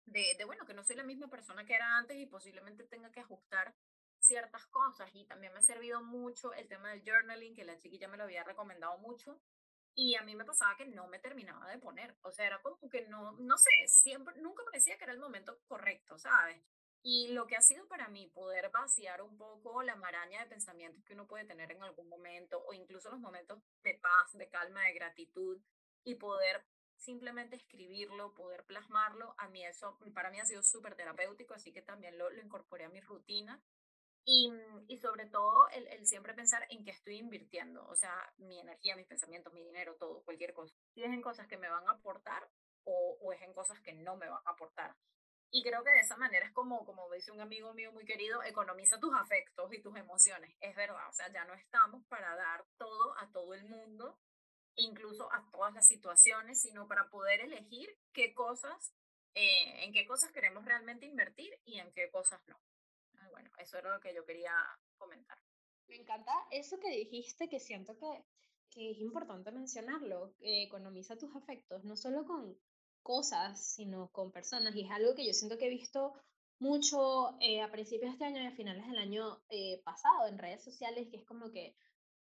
de, 0.05 0.35
de, 0.37 0.45
bueno, 0.45 0.65
que 0.65 0.73
no 0.73 0.83
soy 0.83 0.95
la 0.95 1.03
misma 1.03 1.29
persona 1.29 1.65
que 1.65 1.75
era 1.75 1.97
antes 1.97 2.17
y 2.17 2.25
posiblemente 2.25 2.83
tenga 2.85 3.11
que 3.11 3.21
ajustar 3.21 3.75
ciertas 4.19 4.65
cosas. 4.67 5.09
Y 5.13 5.25
también 5.25 5.53
me 5.53 5.59
ha 5.59 5.63
servido 5.63 6.01
mucho 6.01 6.53
el 6.53 6.67
tema 6.67 6.89
del 6.89 7.03
journaling, 7.03 7.55
que 7.55 7.65
la 7.65 7.77
chiquilla 7.77 8.07
me 8.07 8.17
lo 8.17 8.23
había 8.23 8.43
recomendado 8.43 8.97
mucho. 8.99 9.39
Y 9.95 10.15
a 10.15 10.23
mí 10.23 10.35
me 10.35 10.45
pasaba 10.45 10.75
que 10.75 10.87
no 10.87 11.07
me 11.07 11.19
terminaba 11.19 11.69
de 11.69 11.77
poner, 11.77 12.17
o 12.23 12.31
sea, 12.31 12.47
era 12.47 12.59
como 12.63 12.89
que 12.89 13.07
no, 13.07 13.33
no 13.33 13.57
sé, 13.57 13.69
siempre, 13.87 14.33
nunca 14.41 14.63
parecía 14.65 14.97
que 14.97 15.03
era 15.03 15.13
el 15.13 15.19
momento 15.19 15.59
correcto, 15.67 16.17
¿sabes? 16.17 16.59
Y 17.05 17.33
lo 17.33 17.47
que 17.47 17.57
ha 17.57 17.61
sido 17.61 17.85
para 17.87 18.07
mí 18.07 18.27
poder 18.27 18.69
vaciar 18.71 19.21
un 19.21 19.37
poco 19.37 19.83
la 19.83 19.97
maraña 19.97 20.39
de 20.39 20.49
pensamientos 20.49 21.03
que 21.03 21.13
uno 21.13 21.27
puede 21.27 21.43
tener 21.43 21.69
en 21.71 21.83
algún 21.83 22.07
momento 22.07 22.63
o 22.65 22.73
incluso 22.73 23.11
los 23.11 23.19
momentos 23.19 23.59
de 23.83 23.95
paz, 23.95 24.31
de 24.31 24.47
calma, 24.47 24.85
de 24.85 24.93
gratitud 24.93 25.61
y 26.05 26.15
poder 26.15 26.65
simplemente 26.95 27.57
escribirlo, 27.57 28.33
poder 28.33 28.63
plasmarlo, 28.63 29.35
a 29.37 29.49
mí 29.49 29.65
eso 29.65 29.99
para 30.13 30.31
mí 30.31 30.39
ha 30.39 30.45
sido 30.45 30.63
súper 30.63 30.95
terapéutico, 30.95 31.53
así 31.53 31.73
que 31.73 31.81
también 31.81 32.17
lo, 32.17 32.29
lo, 32.29 32.41
incorporé 32.41 32.85
a 32.85 32.89
mi 32.89 33.01
rutina. 33.01 33.61
Y, 34.25 34.53
y 34.87 34.97
sobre 34.99 35.25
todo 35.25 35.67
el, 35.73 35.85
el, 35.87 36.05
siempre 36.07 36.33
pensar 36.33 36.65
en 36.69 36.85
qué 36.85 36.91
estoy 36.91 37.17
invirtiendo, 37.17 37.85
o 37.87 37.95
sea, 37.95 38.15
mi 38.37 38.57
energía, 38.57 38.95
mis 38.95 39.05
pensamientos, 39.05 39.51
mi 39.51 39.61
dinero, 39.65 39.97
todo, 39.99 40.23
cualquier 40.23 40.53
cosa. 40.53 40.73
Si 40.93 41.03
es 41.03 41.11
en 41.11 41.21
cosas 41.21 41.45
que 41.47 41.57
me 41.57 41.67
van 41.67 41.85
a 41.89 41.91
aportar 41.91 42.49
o, 42.85 43.17
o 43.19 43.33
es 43.33 43.41
en 43.41 43.53
cosas 43.53 43.81
que 43.81 43.91
no 43.91 44.15
me 44.15 44.29
van 44.29 44.41
a 44.45 44.51
aportar. 44.51 44.95
Y 45.55 45.61
creo 45.61 45.83
que 45.83 45.91
de 45.91 45.99
esa 45.99 46.17
manera 46.17 46.47
es 46.47 46.51
como, 46.51 46.83
como 46.83 47.07
dice 47.11 47.31
un 47.31 47.39
amigo 47.39 47.75
mío 47.75 47.91
muy 47.91 48.05
querido, 48.05 48.41
economiza 48.41 48.99
tus 48.99 49.13
afectos 49.13 49.71
y 49.71 49.83
tus 49.83 49.95
emociones. 49.95 50.51
Es 50.59 50.75
verdad, 50.75 51.07
o 51.07 51.13
sea, 51.13 51.31
ya 51.31 51.45
no 51.45 51.53
estamos 51.53 52.03
para 52.07 52.35
dar 52.35 52.65
todo 52.75 53.15
a 53.19 53.31
todo 53.31 53.53
el 53.53 53.63
mundo, 53.65 54.17
incluso 54.75 55.31
a 55.31 55.47
todas 55.51 55.71
las 55.75 55.85
situaciones, 55.85 56.59
sino 56.59 56.87
para 56.87 57.07
poder 57.11 57.41
elegir 57.41 57.95
qué 58.13 58.33
cosas, 58.33 58.95
eh, 59.35 59.85
en 59.85 59.93
qué 59.93 60.07
cosas 60.07 60.31
queremos 60.31 60.65
realmente 60.65 61.05
invertir 61.05 61.53
y 61.65 61.77
en 61.77 61.93
qué 61.93 62.09
cosas 62.09 62.41
no. 62.47 62.59
Ah, 63.19 63.27
bueno, 63.29 63.51
eso 63.59 63.77
era 63.77 63.93
lo 63.93 64.01
que 64.01 64.15
yo 64.15 64.25
quería 64.25 64.55
comentar. 64.97 65.37
Me 65.87 65.97
encanta 65.97 66.33
eso 66.49 66.79
que 66.79 66.89
dijiste, 66.89 67.47
que 67.47 67.59
siento 67.59 67.95
que, 67.99 68.25
que 68.71 68.89
es 68.89 68.97
importante 68.97 69.51
mencionarlo, 69.51 70.33
economiza 70.39 71.15
tus 71.15 71.35
afectos, 71.35 71.83
no 71.83 71.95
solo 71.95 72.25
con, 72.25 72.57
cosas, 73.03 73.63
sino 73.75 74.09
con 74.11 74.31
personas. 74.31 74.75
Y 74.75 74.85
es 74.85 74.91
algo 74.91 75.13
que 75.15 75.25
yo 75.25 75.33
siento 75.33 75.57
que 75.57 75.67
he 75.67 75.69
visto 75.69 76.13
mucho 76.59 77.35
eh, 77.39 77.61
a 77.61 77.71
principios 77.71 78.09
de 78.09 78.13
este 78.13 78.25
año 78.25 78.41
y 78.41 78.47
a 78.47 78.55
finales 78.55 78.87
del 78.87 78.97
año 78.97 79.41
eh, 79.49 79.81
pasado 79.83 80.27
en 80.27 80.37
redes 80.37 80.63
sociales, 80.63 81.07
que 81.11 81.17
es 81.17 81.25
como 81.25 81.51
que 81.51 81.75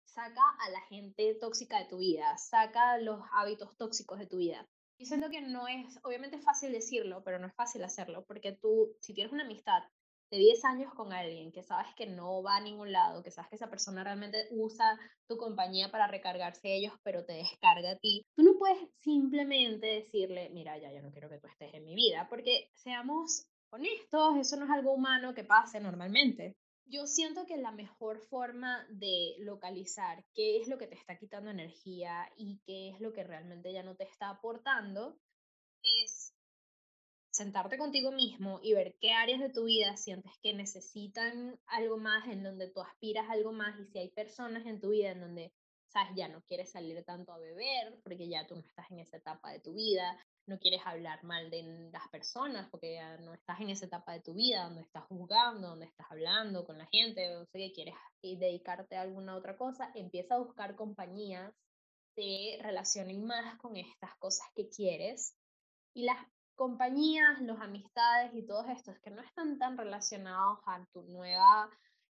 saca 0.04 0.42
a 0.60 0.70
la 0.72 0.82
gente 0.82 1.36
tóxica 1.36 1.80
de 1.80 1.86
tu 1.86 2.00
vida, 2.00 2.38
saca 2.38 2.98
los 2.98 3.22
hábitos 3.34 3.78
tóxicos 3.78 4.20
de 4.20 4.28
tu 4.28 4.38
vida. 4.38 4.68
Y 4.98 5.06
siento 5.06 5.30
que 5.30 5.42
no 5.42 5.68
es, 5.68 6.00
obviamente 6.04 6.38
es 6.38 6.44
fácil 6.44 6.72
decirlo, 6.72 7.24
pero 7.24 7.40
no 7.40 7.48
es 7.48 7.56
fácil 7.56 7.84
hacerlo, 7.84 8.26
porque 8.26 8.52
tú, 8.52 8.96
si 9.00 9.14
tienes 9.14 9.34
una 9.34 9.46
amistad 9.46 9.84
de 10.32 10.38
10 10.38 10.64
años 10.66 10.94
con 10.94 11.12
alguien 11.12 11.52
que 11.52 11.62
sabes 11.64 11.94
que 11.96 12.06
no 12.06 12.42
va 12.42 12.56
a 12.56 12.62
ningún 12.62 12.92
lado, 12.92 13.22
que 13.22 13.32
sabes 13.32 13.50
que 13.50 13.58
esa 13.58 13.70
persona 13.70 14.04
realmente 14.04 14.48
usa 14.52 14.98
tu 15.28 15.38
compañía 15.38 15.92
para 15.92 16.08
recargarse 16.08 16.74
ellos, 16.74 16.94
pero 17.04 17.26
te 17.26 17.34
descarga 17.34 17.92
a 17.92 17.98
ti, 17.98 18.26
tú 18.36 18.44
no 18.44 18.51
puedes 18.62 18.78
simplemente 19.00 19.88
decirle, 19.88 20.52
mira, 20.52 20.78
ya, 20.78 20.94
yo 20.94 21.02
no 21.02 21.12
quiero 21.12 21.30
que 21.30 21.40
tú 21.40 21.48
estés 21.48 21.74
en 21.74 21.84
mi 21.84 21.96
vida, 21.96 22.28
porque 22.30 22.70
seamos 22.76 23.48
honestos, 23.72 24.38
eso 24.38 24.56
no 24.56 24.66
es 24.66 24.72
algo 24.72 24.94
humano 24.94 25.34
que 25.34 25.44
pase 25.44 25.80
normalmente. 25.80 26.56
Yo 26.86 27.08
siento 27.08 27.48
que 27.48 27.58
la 27.58 27.72
mejor 27.72 28.20
forma 28.20 28.86
de 28.92 29.34
localizar 29.40 30.24
qué 30.36 30.62
es 30.62 30.68
lo 30.68 30.78
que 30.78 30.86
te 30.86 30.94
está 30.94 31.18
quitando 31.18 31.50
energía 31.50 32.32
y 32.38 32.60
qué 32.64 32.90
es 32.90 33.02
lo 33.02 33.14
que 33.14 33.24
realmente 33.24 33.74
ya 33.74 33.82
no 33.82 33.96
te 33.96 34.04
está 34.04 34.30
aportando 34.30 35.18
es 35.82 36.36
sentarte 37.32 37.80
contigo 37.80 38.12
mismo 38.12 38.60
y 38.62 38.76
ver 38.76 38.96
qué 39.02 39.14
áreas 39.14 39.40
de 39.40 39.50
tu 39.50 39.64
vida 39.64 39.98
sientes 39.98 40.34
que 40.44 40.54
necesitan 40.54 41.60
algo 41.66 41.98
más, 41.98 42.28
en 42.28 42.44
donde 42.44 42.70
tú 42.70 42.82
aspiras 42.82 43.28
algo 43.28 43.54
más 43.54 43.80
y 43.80 43.88
si 43.88 43.98
hay 43.98 44.10
personas 44.10 44.68
en 44.68 44.80
tu 44.80 44.90
vida 44.90 45.10
en 45.10 45.22
donde, 45.22 45.52
ya 46.16 46.28
no 46.28 46.42
quieres 46.42 46.72
salir 46.72 47.04
tanto 47.04 47.34
a 47.34 47.38
beber 47.38 48.00
porque 48.04 48.28
ya 48.28 48.46
tú 48.48 48.56
no 48.56 48.62
estás 48.62 48.90
en 48.92 49.00
esa 49.00 49.18
etapa 49.18 49.52
de 49.52 49.60
tu 49.60 49.74
vida, 49.74 50.18
no 50.48 50.60
quieres 50.60 50.82
hablar 50.86 51.24
mal 51.24 51.50
de 51.50 51.90
las 51.92 52.08
personas 52.10 52.70
porque 52.70 52.96
ya 52.96 53.18
no 53.18 53.34
estás 53.34 53.60
en 53.62 53.70
esa 53.70 53.86
etapa 53.86 54.14
de 54.14 54.22
tu 54.22 54.34
vida 54.34 54.64
donde 54.64 54.82
estás 54.82 55.04
juzgando, 55.06 55.70
donde 55.70 55.86
estás 55.86 56.08
hablando 56.10 56.66
con 56.66 56.78
la 56.78 56.88
gente, 56.88 57.36
o 57.36 57.46
sea, 57.46 57.60
que 57.60 57.74
quieres 57.74 57.96
dedicarte 58.22 58.96
a 58.96 59.02
alguna 59.02 59.36
otra 59.36 59.58
cosa, 59.58 59.92
empieza 59.96 60.36
a 60.36 60.40
buscar 60.40 60.76
compañías 60.76 61.54
que 62.16 62.60
relacionen 62.62 63.26
más 63.26 63.58
con 63.60 63.78
estas 63.78 64.16
cosas 64.18 64.48
que 64.56 64.70
quieres. 64.70 65.36
Y 65.94 66.04
las 66.04 66.18
compañías, 66.56 67.42
los 67.42 67.60
amistades 67.60 68.34
y 68.34 68.46
todos 68.46 68.68
estos 68.70 69.00
que 69.00 69.12
no 69.12 69.22
están 69.22 69.58
tan 69.58 69.78
relacionados 69.78 70.60
a 70.66 70.86
tu 70.94 71.04
nueva 71.04 71.70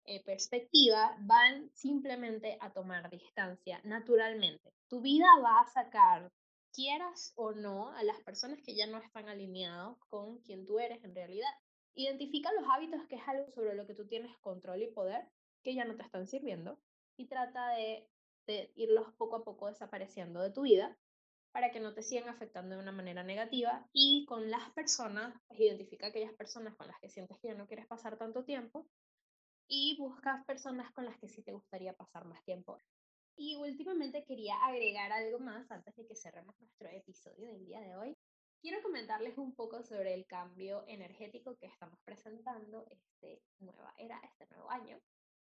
eh, 0.08 0.22
perspectiva 0.24 1.14
van 1.20 1.70
simplemente 1.74 2.56
a 2.62 2.72
tomar 2.72 3.10
distancia 3.10 3.78
naturalmente. 3.84 4.72
Tu 4.88 5.02
vida 5.02 5.26
va 5.44 5.60
a 5.60 5.66
sacar, 5.66 6.32
quieras 6.72 7.34
o 7.36 7.52
no, 7.52 7.90
a 7.94 8.02
las 8.02 8.18
personas 8.22 8.58
que 8.62 8.74
ya 8.74 8.86
no 8.86 8.96
están 8.96 9.28
alineados 9.28 9.98
con 10.08 10.38
quien 10.38 10.64
tú 10.64 10.78
eres 10.78 11.04
en 11.04 11.14
realidad. 11.14 11.50
Identifica 11.94 12.50
los 12.54 12.64
hábitos 12.70 13.06
que 13.06 13.16
es 13.16 13.28
algo 13.28 13.50
sobre 13.50 13.74
lo 13.74 13.86
que 13.86 13.92
tú 13.94 14.06
tienes 14.06 14.34
control 14.38 14.80
y 14.80 14.86
poder 14.86 15.28
que 15.62 15.74
ya 15.74 15.84
no 15.84 15.94
te 15.94 16.04
están 16.04 16.26
sirviendo 16.26 16.80
y 17.18 17.26
trata 17.26 17.68
de, 17.76 18.08
irlos 18.76 19.12
poco 19.18 19.36
a 19.36 19.44
poco 19.44 19.66
desapareciendo 19.66 20.40
de 20.40 20.50
tu 20.50 20.62
vida 20.62 20.96
para 21.52 21.70
que 21.70 21.80
no 21.80 21.92
te 21.92 22.02
sigan 22.02 22.30
afectando 22.30 22.76
de 22.76 22.80
una 22.80 22.92
manera 22.92 23.22
negativa 23.22 23.86
y 23.92 24.24
con 24.24 24.50
las 24.50 24.70
personas, 24.70 25.38
pues 25.48 25.60
identifica 25.60 26.06
aquellas 26.06 26.32
personas 26.32 26.74
con 26.76 26.86
las 26.86 26.98
que 26.98 27.10
sientes 27.10 27.38
que 27.40 27.48
ya 27.48 27.54
no 27.54 27.66
quieres 27.66 27.86
pasar 27.86 28.16
tanto 28.16 28.44
tiempo 28.44 28.86
y 29.68 29.96
buscas 29.98 30.44
personas 30.46 30.90
con 30.92 31.04
las 31.04 31.18
que 31.18 31.28
sí 31.28 31.42
te 31.42 31.52
gustaría 31.52 31.92
pasar 31.92 32.24
más 32.24 32.42
tiempo. 32.44 32.78
Y 33.36 33.54
últimamente 33.54 34.24
quería 34.24 34.56
agregar 34.64 35.12
algo 35.12 35.38
más 35.38 35.70
antes 35.70 35.94
de 35.94 36.06
que 36.06 36.16
cerremos 36.16 36.58
nuestro 36.58 36.88
episodio 36.88 37.46
del 37.52 37.64
día 37.66 37.80
de 37.80 37.94
hoy. 37.96 38.16
Quiero 38.60 38.82
comentarles 38.82 39.38
un 39.38 39.54
poco 39.54 39.84
sobre 39.84 40.14
el 40.14 40.26
cambio 40.26 40.82
energético 40.88 41.56
que 41.56 41.66
estamos 41.66 42.00
presentando 42.04 42.84
este 42.90 43.40
nueva 43.60 43.94
era, 43.96 44.20
este 44.24 44.52
nuevo 44.52 44.68
año. 44.70 44.98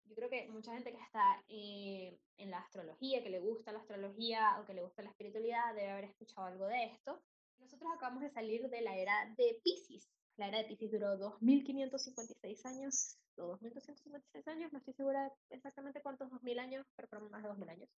Yo 0.05 0.15
creo 0.15 0.29
que 0.29 0.47
mucha 0.49 0.73
gente 0.73 0.91
que 0.91 1.01
está 1.01 1.43
eh, 1.47 2.17
en 2.37 2.49
la 2.49 2.59
astrología, 2.59 3.21
que 3.21 3.29
le 3.29 3.39
gusta 3.39 3.71
la 3.71 3.79
astrología 3.79 4.59
o 4.59 4.65
que 4.65 4.73
le 4.73 4.81
gusta 4.81 5.03
la 5.03 5.09
espiritualidad, 5.09 5.75
debe 5.75 5.91
haber 5.91 6.05
escuchado 6.05 6.47
algo 6.47 6.65
de 6.65 6.85
esto. 6.85 7.21
Nosotros 7.59 7.91
acabamos 7.93 8.23
de 8.23 8.29
salir 8.29 8.67
de 8.69 8.81
la 8.81 8.97
era 8.97 9.33
de 9.37 9.59
Pisces. 9.63 10.09
La 10.37 10.49
era 10.49 10.57
de 10.57 10.65
Pisces 10.65 10.91
duró 10.91 11.17
2556 11.17 12.65
años 12.65 13.17
o 13.37 13.47
2256 13.47 14.47
años, 14.47 14.71
no 14.73 14.79
estoy 14.79 14.93
segura 14.93 15.31
exactamente 15.49 16.01
cuántos 16.01 16.29
2000 16.29 16.59
años, 16.59 16.85
pero 16.95 17.07
por 17.07 17.29
más 17.29 17.41
de 17.41 17.49
2000 17.49 17.69
años, 17.69 17.89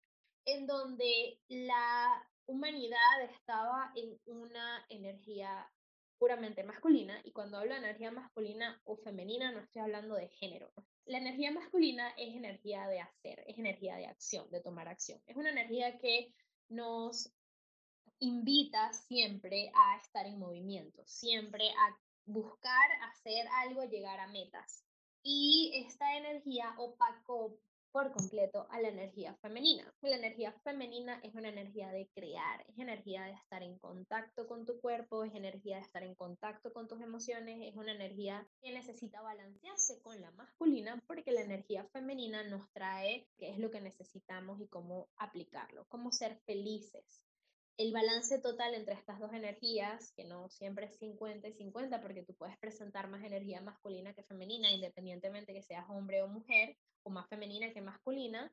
en 0.45 0.67
donde 0.67 1.39
la 1.47 2.27
humanidad 2.45 3.21
estaba 3.29 3.91
en 3.95 4.19
una 4.25 4.85
energía 4.89 5.67
puramente 6.17 6.63
masculina, 6.63 7.19
y 7.23 7.31
cuando 7.31 7.57
hablo 7.57 7.73
de 7.73 7.79
energía 7.79 8.11
masculina 8.11 8.81
o 8.85 8.97
femenina 8.97 9.51
no 9.51 9.59
estoy 9.59 9.81
hablando 9.81 10.15
de 10.15 10.29
género. 10.29 10.71
La 11.05 11.19
energía 11.19 11.51
masculina 11.51 12.09
es 12.17 12.35
energía 12.35 12.87
de 12.87 12.99
hacer, 12.99 13.43
es 13.47 13.57
energía 13.57 13.95
de 13.95 14.07
acción, 14.07 14.49
de 14.49 14.61
tomar 14.61 14.87
acción. 14.87 15.21
Es 15.25 15.37
una 15.37 15.51
energía 15.51 15.97
que 15.99 16.33
nos 16.69 17.31
invita 18.19 18.91
siempre 18.93 19.71
a 19.73 19.97
estar 19.97 20.25
en 20.25 20.39
movimiento, 20.39 21.03
siempre 21.05 21.69
a 21.69 21.97
buscar 22.27 22.91
hacer 23.09 23.47
algo, 23.65 23.83
llegar 23.85 24.19
a 24.19 24.27
metas 24.27 24.83
y 25.23 25.71
esta 25.85 26.15
energía 26.17 26.73
opacó 26.77 27.57
por 27.91 28.11
completo 28.11 28.67
a 28.69 28.79
la 28.79 28.89
energía 28.89 29.35
femenina. 29.41 29.91
La 30.01 30.17
energía 30.17 30.51
femenina 30.63 31.19
es 31.23 31.33
una 31.33 31.49
energía 31.49 31.89
de 31.89 32.07
crear, 32.13 32.63
es 32.67 32.77
energía 32.77 33.23
de 33.23 33.31
estar 33.31 33.63
en 33.63 33.79
contacto 33.79 34.47
con 34.47 34.65
tu 34.65 34.79
cuerpo, 34.79 35.23
es 35.23 35.33
energía 35.33 35.77
de 35.77 35.81
estar 35.81 36.03
en 36.03 36.15
contacto 36.15 36.71
con 36.73 36.87
tus 36.87 37.01
emociones, 37.01 37.59
es 37.61 37.75
una 37.75 37.93
energía 37.93 38.47
que 38.61 38.71
necesita 38.71 39.21
balancearse 39.21 39.99
con 40.01 40.21
la 40.21 40.31
masculina 40.31 41.01
porque 41.07 41.31
la 41.31 41.41
energía 41.41 41.85
femenina 41.91 42.43
nos 42.43 42.71
trae 42.71 43.27
qué 43.37 43.49
es 43.49 43.57
lo 43.57 43.71
que 43.71 43.81
necesitamos 43.81 44.61
y 44.61 44.67
cómo 44.67 45.07
aplicarlo, 45.17 45.85
cómo 45.89 46.11
ser 46.11 46.37
felices, 46.45 47.26
el 47.77 47.93
balance 47.93 48.39
total 48.39 48.73
entre 48.73 48.95
estas 48.95 49.19
dos 49.19 49.31
energías, 49.33 50.11
que 50.13 50.23
no 50.23 50.49
siempre 50.49 50.87
es 50.87 50.97
50 50.97 51.47
y 51.47 51.53
50, 51.53 52.01
porque 52.01 52.23
tú 52.23 52.33
puedes 52.33 52.57
presentar 52.57 53.07
más 53.07 53.23
energía 53.23 53.61
masculina 53.61 54.15
que 54.15 54.23
femenina, 54.23 54.71
independientemente 54.71 55.53
que 55.53 55.61
seas 55.61 55.85
hombre 55.87 56.23
o 56.23 56.27
mujer, 56.27 56.75
o 57.03 57.11
más 57.11 57.27
femenina 57.29 57.71
que 57.73 57.81
masculina, 57.81 58.51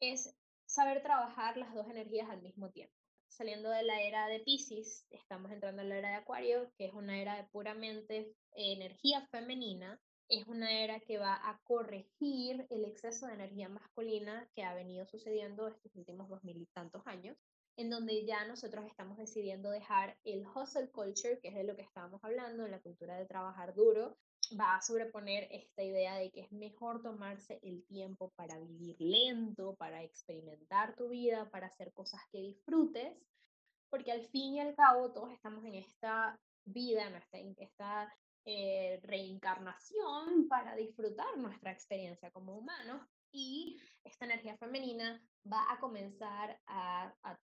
es 0.00 0.34
saber 0.66 1.00
trabajar 1.02 1.56
las 1.56 1.72
dos 1.74 1.88
energías 1.88 2.28
al 2.28 2.42
mismo 2.42 2.68
tiempo. 2.70 2.92
Saliendo 3.28 3.70
de 3.70 3.84
la 3.84 4.02
era 4.02 4.26
de 4.26 4.40
Pisces, 4.40 5.06
estamos 5.10 5.52
entrando 5.52 5.82
en 5.82 5.88
la 5.88 5.98
era 5.98 6.08
de 6.08 6.14
Acuario, 6.16 6.72
que 6.76 6.86
es 6.86 6.92
una 6.92 7.20
era 7.20 7.36
de 7.36 7.44
puramente 7.44 8.34
energía 8.52 9.24
femenina, 9.28 10.00
es 10.28 10.44
una 10.48 10.82
era 10.82 10.98
que 10.98 11.18
va 11.18 11.34
a 11.34 11.60
corregir 11.62 12.66
el 12.70 12.84
exceso 12.84 13.26
de 13.26 13.34
energía 13.34 13.68
masculina 13.68 14.48
que 14.54 14.64
ha 14.64 14.74
venido 14.74 15.06
sucediendo 15.06 15.68
estos 15.68 15.94
últimos 15.94 16.28
dos 16.28 16.42
mil 16.42 16.60
y 16.60 16.66
tantos 16.66 17.06
años 17.06 17.36
en 17.76 17.90
donde 17.90 18.24
ya 18.24 18.44
nosotros 18.46 18.86
estamos 18.86 19.18
decidiendo 19.18 19.70
dejar 19.70 20.16
el 20.24 20.46
hustle 20.46 20.90
culture, 20.90 21.38
que 21.40 21.48
es 21.48 21.54
de 21.54 21.64
lo 21.64 21.76
que 21.76 21.82
estábamos 21.82 22.24
hablando, 22.24 22.66
la 22.66 22.80
cultura 22.80 23.16
de 23.16 23.26
trabajar 23.26 23.74
duro, 23.74 24.16
va 24.58 24.76
a 24.76 24.82
sobreponer 24.82 25.48
esta 25.50 25.82
idea 25.82 26.14
de 26.16 26.30
que 26.30 26.42
es 26.42 26.52
mejor 26.52 27.02
tomarse 27.02 27.58
el 27.62 27.84
tiempo 27.86 28.32
para 28.36 28.58
vivir 28.58 28.96
lento, 28.98 29.74
para 29.76 30.02
experimentar 30.02 30.96
tu 30.96 31.08
vida, 31.08 31.50
para 31.50 31.66
hacer 31.66 31.92
cosas 31.92 32.20
que 32.30 32.38
disfrutes, 32.38 33.18
porque 33.90 34.12
al 34.12 34.22
fin 34.28 34.54
y 34.54 34.60
al 34.60 34.74
cabo 34.74 35.12
todos 35.12 35.32
estamos 35.32 35.64
en 35.64 35.74
esta 35.74 36.38
vida, 36.64 37.06
en 37.32 37.54
esta 37.58 38.12
eh, 38.44 39.00
reencarnación 39.02 40.48
para 40.48 40.76
disfrutar 40.76 41.36
nuestra 41.36 41.72
experiencia 41.72 42.30
como 42.30 42.56
humanos 42.56 43.06
y 43.32 43.78
esta 44.04 44.24
energía 44.24 44.56
femenina 44.56 45.20
va 45.52 45.70
a 45.70 45.78
comenzar 45.78 46.58
a 46.66 47.12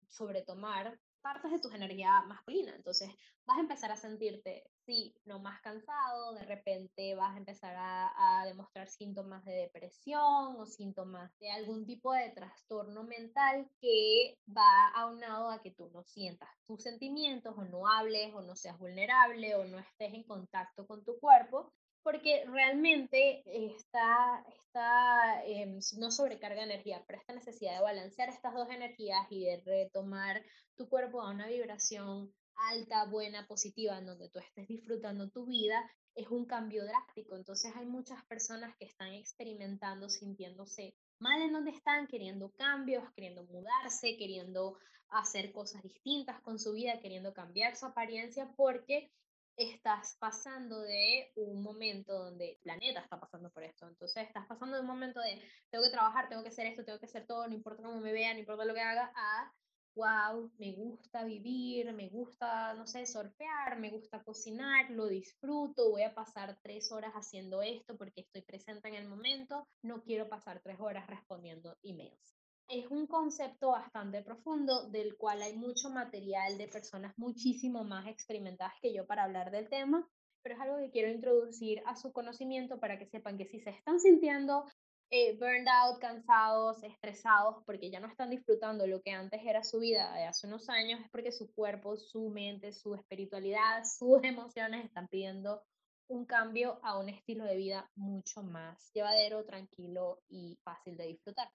sobretomar 0.09 0.99
partes 1.21 1.51
de 1.51 1.59
tu 1.59 1.69
energía 1.71 2.23
masculina. 2.23 2.75
Entonces 2.75 3.11
vas 3.47 3.59
a 3.59 3.61
empezar 3.61 3.91
a 3.91 3.97
sentirte, 3.97 4.65
sí, 4.85 5.15
no 5.25 5.39
más 5.39 5.61
cansado, 5.61 6.35
de 6.35 6.45
repente 6.45 7.15
vas 7.15 7.35
a 7.35 7.39
empezar 7.39 7.75
a, 7.77 8.41
a, 8.41 8.47
demostrar 8.47 8.89
síntomas 8.89 9.45
de 9.45 9.53
depresión 9.53 10.57
o 10.57 10.67
síntomas 10.67 11.31
de 11.39 11.51
algún 11.51 11.87
tipo 11.87 12.13
de 12.13 12.31
trastorno 12.31 13.05
mental 13.05 13.71
que 13.81 14.39
va 14.55 14.89
aunado 14.95 15.51
a 15.51 15.63
que 15.63 15.71
tú 15.71 15.91
no 15.93 16.05
sientas 16.05 16.49
tus 16.67 16.83
sentimientos 16.83 17.55
o 17.57 17.65
no 17.65 17.89
hables 17.89 18.35
o 18.35 18.43
no 18.43 18.55
seas 18.55 18.79
vulnerable 18.79 19.55
o 19.57 19.65
no 19.65 19.79
estés 19.79 20.13
en 20.13 20.25
contacto 20.25 20.87
con 20.87 21.05
tu 21.05 21.19
cuerpo 21.19 21.73
porque 22.11 22.43
realmente 22.47 23.43
está, 23.45 24.43
está 24.65 25.45
em, 25.45 25.79
no 25.99 26.11
sobrecarga 26.11 26.65
energía, 26.65 27.05
pero 27.07 27.19
esta 27.19 27.35
necesidad 27.35 27.75
de 27.75 27.83
balancear 27.83 28.31
estas 28.31 28.55
dos 28.55 28.71
energías 28.71 29.27
y 29.29 29.45
de 29.45 29.61
retomar 29.67 30.43
tu 30.75 30.89
cuerpo 30.89 31.21
a 31.21 31.31
una 31.31 31.47
vibración 31.49 32.33
alta, 32.73 33.05
buena, 33.05 33.47
positiva, 33.47 33.99
en 33.99 34.07
donde 34.07 34.31
tú 34.31 34.39
estés 34.39 34.67
disfrutando 34.69 35.29
tu 35.29 35.45
vida, 35.45 35.87
es 36.15 36.29
un 36.29 36.47
cambio 36.47 36.87
drástico. 36.87 37.37
Entonces 37.37 37.77
hay 37.77 37.85
muchas 37.85 38.25
personas 38.25 38.75
que 38.79 38.87
están 38.87 39.13
experimentando, 39.13 40.09
sintiéndose 40.09 40.95
mal 41.19 41.43
en 41.43 41.53
donde 41.53 41.73
están, 41.73 42.07
queriendo 42.07 42.53
cambios, 42.53 43.05
queriendo 43.13 43.45
mudarse, 43.45 44.17
queriendo 44.17 44.79
hacer 45.11 45.53
cosas 45.53 45.83
distintas 45.83 46.41
con 46.41 46.59
su 46.59 46.73
vida, 46.73 47.01
queriendo 47.01 47.35
cambiar 47.35 47.77
su 47.77 47.85
apariencia, 47.85 48.51
porque 48.57 49.11
estás 49.59 50.17
pasando 50.21 50.81
de 50.83 51.33
un 51.35 51.63
momento 51.63 52.13
donde 52.17 52.53
el 52.53 52.59
planeta 52.59 53.01
está 53.01 53.19
pasando 53.19 53.51
por 53.51 53.65
esto. 53.65 53.89
Entonces 53.89 54.27
estás 54.27 54.47
pasando 54.47 54.77
de 54.77 54.83
un 54.83 54.87
momento 54.87 55.21
de 55.21 55.43
tengo 55.71 55.85
que 55.85 55.91
trabajar, 55.91 56.29
tengo 56.29 56.43
que 56.43 56.51
hacer 56.51 56.67
esto, 56.67 56.85
tengo 56.85 57.01
que 57.01 57.07
hacer 57.07 57.27
todo, 57.27 57.47
no 57.49 57.55
importa 57.55 57.83
cómo 57.83 58.01
me 58.01 58.13
vea, 58.13 58.33
no 58.33 58.41
importa 58.41 58.65
lo 58.65 58.75
que 58.75 58.81
haga, 58.81 59.13
a 59.17 59.53
wow, 59.97 60.53
me 60.59 60.77
gusta 60.77 61.25
vivir, 61.25 61.93
me 61.93 62.09
gusta, 62.09 62.75
no 62.75 62.87
sé, 62.87 63.05
surfear, 63.05 63.81
me 63.81 63.91
gusta 63.91 64.23
cocinar, 64.23 64.89
lo 64.91 65.09
disfruto, 65.09 65.91
voy 65.91 66.03
a 66.03 66.15
pasar 66.15 66.57
tres 66.63 66.93
horas 66.93 67.13
haciendo 67.15 67.63
esto 67.63 67.97
porque 67.97 68.21
estoy 68.21 68.43
presente 68.43 68.87
en 68.87 68.95
el 68.95 69.09
momento, 69.09 69.67
no 69.83 70.05
quiero 70.05 70.29
pasar 70.29 70.61
tres 70.63 70.77
horas 70.79 71.09
respondiendo 71.09 71.77
emails 71.83 72.38
es 72.69 72.87
un 72.91 73.07
concepto 73.07 73.71
bastante 73.71 74.23
profundo 74.23 74.89
del 74.91 75.17
cual 75.17 75.41
hay 75.41 75.57
mucho 75.57 75.89
material 75.89 76.59
de 76.59 76.69
personas 76.69 77.15
muchísimo 77.17 77.83
más 77.83 78.07
experimentadas 78.07 78.75
que 78.83 78.93
yo 78.93 79.07
para 79.07 79.25
hablar 79.25 79.51
del 79.51 79.69
tema, 79.71 80.07
pero 80.43 80.55
es 80.55 80.61
algo 80.61 80.77
que 80.79 80.91
quiero 80.91 81.11
introducir 81.11 81.83
a 81.87 81.97
su 81.97 82.13
conocimiento 82.13 82.79
para 82.79 82.99
que 82.99 83.07
sepan 83.07 83.39
que 83.39 83.47
si 83.47 83.61
se 83.61 83.71
están 83.71 84.01
sintiendo 84.01 84.67
eh, 85.11 85.39
burned 85.39 85.67
out, 85.67 85.99
cansados, 85.99 86.83
estresados, 86.83 87.65
porque 87.65 87.91
ya 87.91 88.01
no 88.01 88.09
están 88.09 88.29
disfrutando 88.29 88.87
lo 88.87 89.01
que 89.01 89.13
antes 89.13 89.41
era 89.43 89.65
su 89.65 89.79
vida 89.79 90.13
de 90.15 90.25
hace 90.25 90.47
unos 90.47 90.69
años, 90.69 91.01
es 91.01 91.11
porque 91.11 91.33
su 91.33 91.51
cuerpo, 91.55 91.97
su 91.97 92.29
mente, 92.29 92.73
su 92.73 92.95
espiritualidad, 92.95 93.85
sus 93.99 94.23
emociones 94.23 94.85
están 94.85 95.09
pidiendo 95.09 95.63
un 96.11 96.27
cambio 96.27 96.79
a 96.83 96.99
un 96.99 97.09
estilo 97.09 97.45
de 97.45 97.57
vida 97.57 97.91
mucho 97.95 98.43
más 98.43 98.91
llevadero, 98.93 99.45
tranquilo 99.47 100.21
y 100.29 100.59
fácil 100.63 100.97
de 100.99 101.07
disfrutar. 101.07 101.49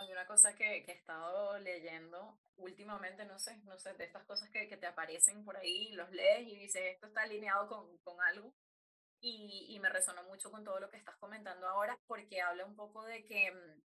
Hay 0.00 0.12
una 0.12 0.26
cosa 0.26 0.54
que, 0.54 0.84
que, 0.84 0.92
he 0.92 0.94
estado 0.94 1.58
leyendo 1.58 2.38
últimamente, 2.56 3.24
no 3.24 3.38
sé, 3.38 3.56
no 3.64 3.76
sé, 3.78 3.94
de 3.94 4.04
estas 4.04 4.24
cosas 4.26 4.48
que, 4.50 4.68
que 4.68 4.76
te 4.76 4.86
aparecen 4.86 5.44
por 5.44 5.56
ahí, 5.56 5.90
los 5.92 6.08
lees 6.12 6.46
y 6.46 6.56
dices, 6.56 6.82
esto 6.84 7.08
está 7.08 7.22
alineado 7.22 7.68
con, 7.68 7.98
con 7.98 8.20
algo. 8.20 8.54
Y, 9.20 9.66
y, 9.70 9.80
me 9.80 9.88
resonó 9.88 10.22
mucho 10.22 10.52
con 10.52 10.62
todo 10.62 10.78
lo 10.78 10.88
que 10.88 10.96
estás 10.98 11.16
comentando 11.16 11.66
ahora, 11.66 11.98
porque 12.06 12.40
habla 12.40 12.64
un 12.64 12.76
poco 12.76 13.04
de 13.04 13.24
que 13.24 13.50
mm, 13.50 13.82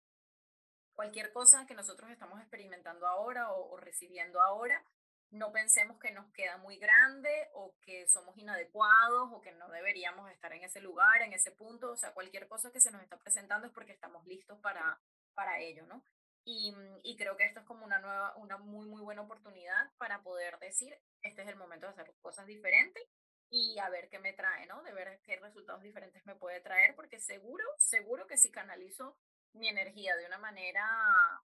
cualquier 0.94 1.32
cosa 1.32 1.66
que 1.66 1.74
nosotros 1.74 2.08
estamos 2.10 2.40
experimentando 2.40 3.08
ahora 3.08 3.50
o, 3.52 3.72
o 3.72 3.76
recibiendo 3.76 4.40
ahora, 4.40 4.84
no 5.30 5.50
pensemos 5.50 5.98
que 5.98 6.12
nos 6.12 6.30
queda 6.32 6.56
muy 6.58 6.78
grande 6.78 7.48
o 7.54 7.74
que 7.80 8.06
somos 8.06 8.38
inadecuados 8.38 9.30
o 9.32 9.40
que 9.40 9.50
no 9.52 9.68
deberíamos 9.70 10.30
estar 10.30 10.52
en 10.52 10.62
ese 10.62 10.80
lugar, 10.80 11.22
en 11.22 11.32
ese 11.32 11.50
punto. 11.50 11.90
O 11.90 11.96
sea, 11.96 12.14
cualquier 12.14 12.46
cosa 12.46 12.70
que 12.70 12.80
se 12.80 12.92
nos 12.92 13.02
está 13.02 13.18
presentando 13.18 13.66
es 13.66 13.72
porque 13.72 13.92
estamos 13.92 14.24
listos 14.26 14.60
para, 14.60 15.00
para 15.36 15.60
ello, 15.60 15.86
¿no? 15.86 16.02
Y, 16.44 16.72
mm, 16.72 17.00
y, 17.04 17.16
creo 17.16 17.36
que 17.36 17.44
esto 17.44 17.60
es 17.60 17.66
como 17.66 17.84
una 17.84 18.00
nueva, 18.00 18.34
una 18.36 18.56
muy, 18.56 18.88
muy 18.88 19.02
buena 19.02 19.22
oportunidad 19.22 19.92
para 19.98 20.22
poder 20.22 20.58
decir, 20.58 20.96
este 21.22 21.42
es 21.42 21.48
el 21.48 21.56
momento 21.56 21.86
de 21.86 21.92
hacer 21.92 22.14
cosas 22.20 22.46
diferentes 22.46 23.04
y 23.50 23.78
a 23.78 23.88
ver 23.90 24.08
qué 24.08 24.18
me 24.18 24.32
trae, 24.32 24.66
¿no? 24.66 24.82
De 24.82 24.92
ver 24.92 25.20
qué 25.24 25.36
resultados 25.36 25.82
diferentes 25.82 26.24
me 26.26 26.36
puede 26.36 26.60
traer, 26.60 26.94
porque 26.96 27.20
seguro, 27.20 27.64
seguro 27.78 28.26
que 28.26 28.36
si 28.36 28.50
canalizo 28.50 29.16
mi 29.52 29.68
energía 29.68 30.16
de 30.16 30.26
una 30.26 30.38
manera 30.38 30.84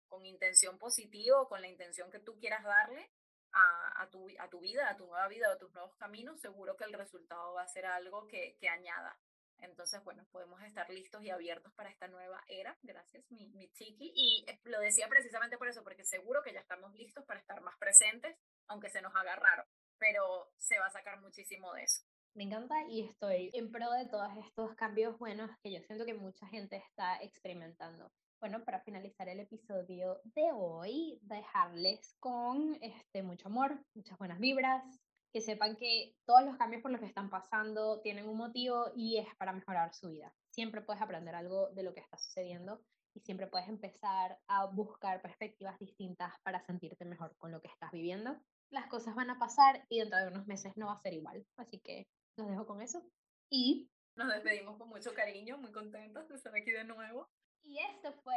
con 0.07 0.25
intención 0.25 0.77
positiva, 0.77 1.47
con 1.47 1.61
la 1.61 1.67
intención 1.67 2.11
que 2.11 2.19
tú 2.19 2.37
quieras 2.39 2.63
darle 2.63 3.11
a, 3.51 4.03
a, 4.03 4.09
tu, 4.09 4.27
a 4.39 4.49
tu 4.49 4.59
vida, 4.59 4.89
a 4.89 4.97
tu 4.97 5.05
nueva 5.05 5.27
vida, 5.27 5.51
a 5.51 5.57
tus 5.57 5.71
nuevos 5.73 5.95
caminos, 5.97 6.39
seguro 6.39 6.75
que 6.75 6.85
el 6.85 6.93
resultado 6.93 7.53
va 7.53 7.63
a 7.63 7.67
ser 7.67 7.85
algo 7.85 8.27
que, 8.27 8.57
que 8.59 8.69
añada 8.69 9.19
Entonces, 9.61 10.03
bueno, 10.03 10.25
podemos 10.31 10.61
estar 10.63 10.89
listos 10.89 11.23
y 11.23 11.29
abiertos 11.29 11.73
para 11.73 11.89
esta 11.89 12.07
nueva 12.07 12.43
era. 12.47 12.77
Gracias, 12.81 13.23
mi, 13.29 13.49
mi 13.49 13.69
chiqui. 13.71 14.11
Y 14.15 14.45
eh, 14.47 14.59
lo 14.63 14.79
decía 14.79 15.07
precisamente 15.07 15.57
por 15.57 15.67
eso, 15.67 15.83
porque 15.83 16.03
seguro 16.03 16.41
que 16.43 16.53
ya 16.53 16.59
estamos 16.59 16.93
listos 16.93 17.25
para 17.25 17.39
estar 17.39 17.61
más 17.61 17.77
presentes, 17.77 18.37
aunque 18.67 18.89
se 18.89 19.01
nos 19.01 19.15
haga 19.15 19.35
raro, 19.35 19.65
pero 19.97 20.51
se 20.57 20.79
va 20.79 20.87
a 20.87 20.91
sacar 20.91 21.19
muchísimo 21.21 21.73
de 21.73 21.83
eso. 21.83 22.03
Me 22.35 22.43
encanta 22.43 22.75
y 22.87 23.01
estoy 23.01 23.49
en 23.53 23.71
pro 23.71 23.91
de 23.91 24.05
todos 24.05 24.31
estos 24.37 24.75
cambios 24.75 25.17
buenos 25.17 25.49
que 25.61 25.71
yo 25.71 25.81
siento 25.81 26.05
que 26.05 26.13
mucha 26.13 26.47
gente 26.47 26.77
está 26.77 27.21
experimentando. 27.21 28.11
Bueno, 28.39 28.63
para 28.63 28.79
finalizar 28.81 29.27
el 29.27 29.41
episodio 29.41 30.21
de 30.23 30.49
hoy, 30.53 31.19
dejarles 31.23 32.15
con 32.19 32.77
este, 32.81 33.23
mucho 33.23 33.49
amor, 33.49 33.83
muchas 33.93 34.17
buenas 34.17 34.39
vibras, 34.39 34.85
que 35.31 35.41
sepan 35.41 35.75
que 35.75 36.15
todos 36.25 36.43
los 36.43 36.57
cambios 36.57 36.81
por 36.81 36.91
los 36.91 36.99
que 36.99 37.07
están 37.07 37.29
pasando 37.29 38.01
tienen 38.01 38.27
un 38.27 38.37
motivo 38.37 38.91
y 38.95 39.17
es 39.17 39.27
para 39.37 39.53
mejorar 39.53 39.93
su 39.93 40.09
vida. 40.09 40.33
Siempre 40.51 40.81
puedes 40.81 41.01
aprender 41.01 41.35
algo 41.35 41.69
de 41.69 41.83
lo 41.83 41.93
que 41.93 42.01
está 42.01 42.17
sucediendo 42.17 42.81
y 43.13 43.19
siempre 43.21 43.47
puedes 43.47 43.67
empezar 43.67 44.39
a 44.47 44.65
buscar 44.65 45.21
perspectivas 45.21 45.77
distintas 45.79 46.33
para 46.43 46.63
sentirte 46.65 47.05
mejor 47.05 47.35
con 47.37 47.51
lo 47.51 47.61
que 47.61 47.67
estás 47.67 47.91
viviendo. 47.91 48.39
Las 48.71 48.87
cosas 48.87 49.15
van 49.15 49.29
a 49.29 49.39
pasar 49.39 49.85
y 49.89 49.99
dentro 49.99 50.19
de 50.19 50.27
unos 50.27 50.47
meses 50.47 50.75
no 50.77 50.87
va 50.87 50.93
a 50.93 51.01
ser 51.01 51.13
igual. 51.13 51.45
Así 51.57 51.79
que 51.79 52.07
los 52.37 52.49
dejo 52.49 52.65
con 52.65 52.81
eso. 52.81 53.03
Y 53.49 53.89
nos 54.15 54.27
despedimos 54.29 54.77
con 54.77 54.89
mucho 54.89 55.13
cariño, 55.13 55.57
muy 55.57 55.71
contentos 55.71 56.27
de 56.27 56.35
estar 56.35 56.55
aquí 56.55 56.71
de 56.71 56.83
nuevo. 56.83 57.29
Y 57.63 57.77
esto 57.79 58.13
fue 58.23 58.35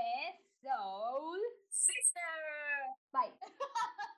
Soul 0.61 1.41
Sister. 1.69 2.23
Bye. 3.13 3.35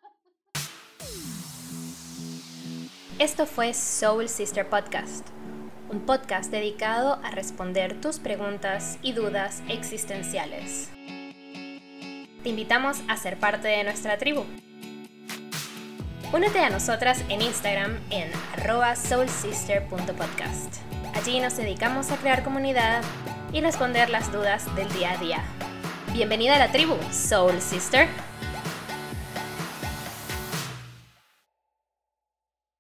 Esto 3.21 3.47
fue 3.47 3.75
Soul 3.75 4.29
Sister 4.29 4.69
Podcast, 4.69 5.29
un 5.89 6.01
podcast 6.01 6.51
dedicado 6.51 7.21
a 7.23 7.31
responder 7.31 8.01
tus 8.01 8.19
preguntas 8.19 8.99
y 9.03 9.13
dudas 9.13 9.63
existenciales. 9.69 10.91
Te 12.43 12.49
invitamos 12.49 13.03
a 13.07 13.17
ser 13.17 13.39
parte 13.39 13.69
de 13.69 13.85
nuestra 13.85 14.19
tribu. 14.19 14.45
Únete 16.33 16.59
a 16.59 16.71
nosotras 16.71 17.23
en 17.29 17.41
Instagram 17.41 18.01
en 18.11 18.33
soulsister.podcast. 18.97 20.79
Allí 21.15 21.39
nos 21.39 21.57
dedicamos 21.57 22.11
a 22.11 22.17
crear 22.17 22.43
comunidad 22.43 23.05
y 23.53 23.61
responder 23.61 24.11
las 24.11 24.33
dudas 24.33 24.75
del 24.75 24.93
día 24.93 25.13
a 25.13 25.19
día. 25.19 25.45
Bienvenida 26.13 26.57
a 26.57 26.59
la 26.59 26.73
tribu, 26.73 26.97
Soul 27.13 27.61
Sister. 27.61 28.09